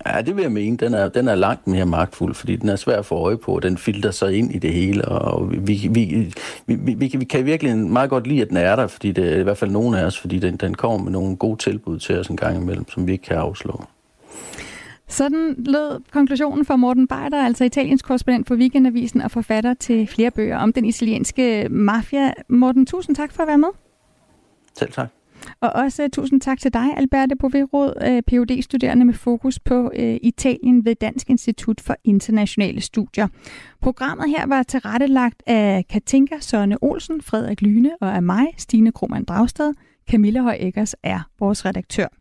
Ja, 0.06 0.22
det 0.22 0.36
vil 0.36 0.42
jeg 0.42 0.52
mene. 0.52 0.78
Den 0.78 0.94
er, 0.94 1.10
den 1.10 1.28
er 1.28 1.36
langt 1.36 1.68
mere 1.68 1.86
magtfuld, 1.86 2.34
fordi 2.34 2.56
den 2.56 2.70
er 2.70 2.76
svær 2.76 3.00
at 3.00 3.06
få 3.06 3.16
øje 3.16 3.38
på. 3.38 3.60
Den 3.60 3.78
filter 3.78 4.12
sig 4.12 4.34
ind 4.34 4.56
i 4.56 4.60
det 4.60 4.74
hele, 4.74 5.06
og 5.06 5.52
vi, 5.52 5.58
vi, 5.58 5.88
vi, 5.90 6.34
vi, 6.66 6.94
vi, 6.94 7.16
vi 7.18 7.26
kan 7.26 7.46
virkelig 7.46 7.78
meget 7.78 8.10
godt 8.10 8.28
lide, 8.28 8.42
at 8.42 8.50
den 8.50 8.58
er 8.58 8.76
der, 8.76 8.88
fordi 8.88 9.12
det 9.12 9.34
er 9.34 9.40
i 9.40 9.44
hvert 9.44 9.58
fald 9.58 9.72
nogen 9.72 9.96
af 9.96 10.06
os, 10.06 10.20
fordi 10.20 10.40
den, 10.40 10.58
den 10.58 10.76
kommer 10.76 11.04
med 11.04 11.12
nogle 11.12 11.36
gode 11.36 11.58
tilbud 11.58 12.00
til 12.00 12.20
os 12.20 12.28
en 12.28 12.38
gang 12.38 12.62
imellem, 12.62 12.90
som 12.90 13.08
vi 13.08 13.12
ikke 13.12 13.24
kan 13.24 13.38
afslå. 13.38 13.84
Sådan 15.08 15.56
lød 15.58 16.02
konklusionen 16.12 16.66
for 16.66 16.76
Morten 16.76 17.08
Beider, 17.08 17.46
altså 17.46 17.64
Italiens 17.64 18.02
korrespondent 18.02 18.48
for 18.48 18.56
Weekendavisen 18.56 19.22
og 19.22 19.32
forfatter 19.32 19.74
til 19.74 20.08
flere 20.08 20.32
bøger 20.32 20.58
om 20.58 20.74
den 20.74 20.86
italienske 20.86 21.68
mafia. 21.70 22.34
Morten, 22.48 22.86
tusind 22.86 23.16
tak 23.16 23.32
for 23.32 23.42
at 23.42 23.48
være 23.48 23.58
med. 23.58 23.70
Selv 24.78 24.92
tak. 24.92 25.17
Og 25.62 25.70
også 25.70 26.04
uh, 26.04 26.10
tusind 26.10 26.42
tak 26.42 26.60
til 26.60 26.74
dig, 26.74 26.98
Alberte 26.98 27.36
Boverod, 27.36 27.94
uh, 28.02 28.16
øh, 28.16 28.22
phd 28.28 28.62
studerende 28.62 29.06
med 29.06 29.14
fokus 29.14 29.60
på 29.60 29.92
uh, 30.00 30.16
Italien 30.22 30.86
ved 30.86 30.96
Dansk 30.96 31.30
Institut 31.30 31.82
for 31.82 31.96
Internationale 32.04 32.82
Studier. 32.82 33.28
Programmet 33.82 34.30
her 34.30 34.48
var 34.48 34.64
tilrettelagt 34.64 35.44
af 35.48 35.86
Katinka 35.90 36.36
Sønne 36.40 36.78
Olsen, 36.82 37.22
Frederik 37.22 37.62
Lyne 37.62 37.92
og 38.02 38.16
af 38.16 38.24
mig, 38.24 38.48
Stine 38.58 38.92
Krohmann 38.92 39.26
Dragsted. 39.26 39.74
Camilla 40.10 40.42
Høj 40.42 40.58
Eggers 40.60 40.96
er 41.04 41.20
vores 41.40 41.66
redaktør. 41.66 42.17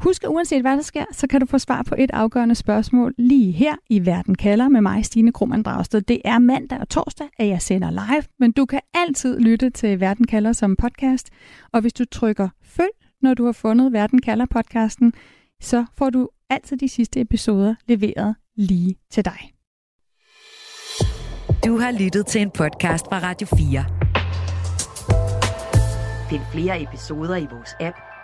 Husk, 0.00 0.24
at 0.24 0.28
uanset 0.28 0.60
hvad 0.62 0.76
der 0.76 0.82
sker, 0.82 1.04
så 1.12 1.26
kan 1.26 1.40
du 1.40 1.46
få 1.46 1.58
svar 1.58 1.82
på 1.82 1.94
et 1.98 2.10
afgørende 2.10 2.54
spørgsmål 2.54 3.14
lige 3.18 3.52
her 3.52 3.74
i 3.90 4.06
Verden 4.06 4.34
kalder 4.34 4.68
med 4.68 4.80
mig, 4.80 5.04
Stine 5.04 5.32
Krohmann 5.32 5.62
Dragsted. 5.62 6.00
Det 6.00 6.20
er 6.24 6.38
mandag 6.38 6.80
og 6.80 6.88
torsdag, 6.88 7.28
at 7.38 7.48
jeg 7.48 7.62
sender 7.62 7.90
live, 7.90 8.22
men 8.38 8.52
du 8.52 8.66
kan 8.66 8.80
altid 8.94 9.40
lytte 9.40 9.70
til 9.70 10.00
Verden 10.00 10.26
kalder 10.26 10.52
som 10.52 10.76
podcast. 10.76 11.30
Og 11.72 11.80
hvis 11.80 11.92
du 11.92 12.04
trykker 12.04 12.48
følg, 12.62 12.90
når 13.22 13.34
du 13.34 13.44
har 13.44 13.52
fundet 13.52 13.92
Verden 13.92 14.20
kalder 14.20 14.46
podcasten, 14.46 15.12
så 15.60 15.84
får 15.96 16.10
du 16.10 16.28
altid 16.50 16.76
de 16.76 16.88
sidste 16.88 17.20
episoder 17.20 17.74
leveret 17.86 18.34
lige 18.56 18.96
til 19.10 19.24
dig. 19.24 19.52
Du 21.64 21.78
har 21.78 21.98
lyttet 22.00 22.26
til 22.26 22.40
en 22.40 22.50
podcast 22.50 23.04
fra 23.04 23.18
Radio 23.18 23.46
4. 23.46 23.84
Find 26.30 26.42
flere 26.52 26.82
episoder 26.82 27.36
i 27.36 27.46
vores 27.50 27.76
app, 27.80 27.96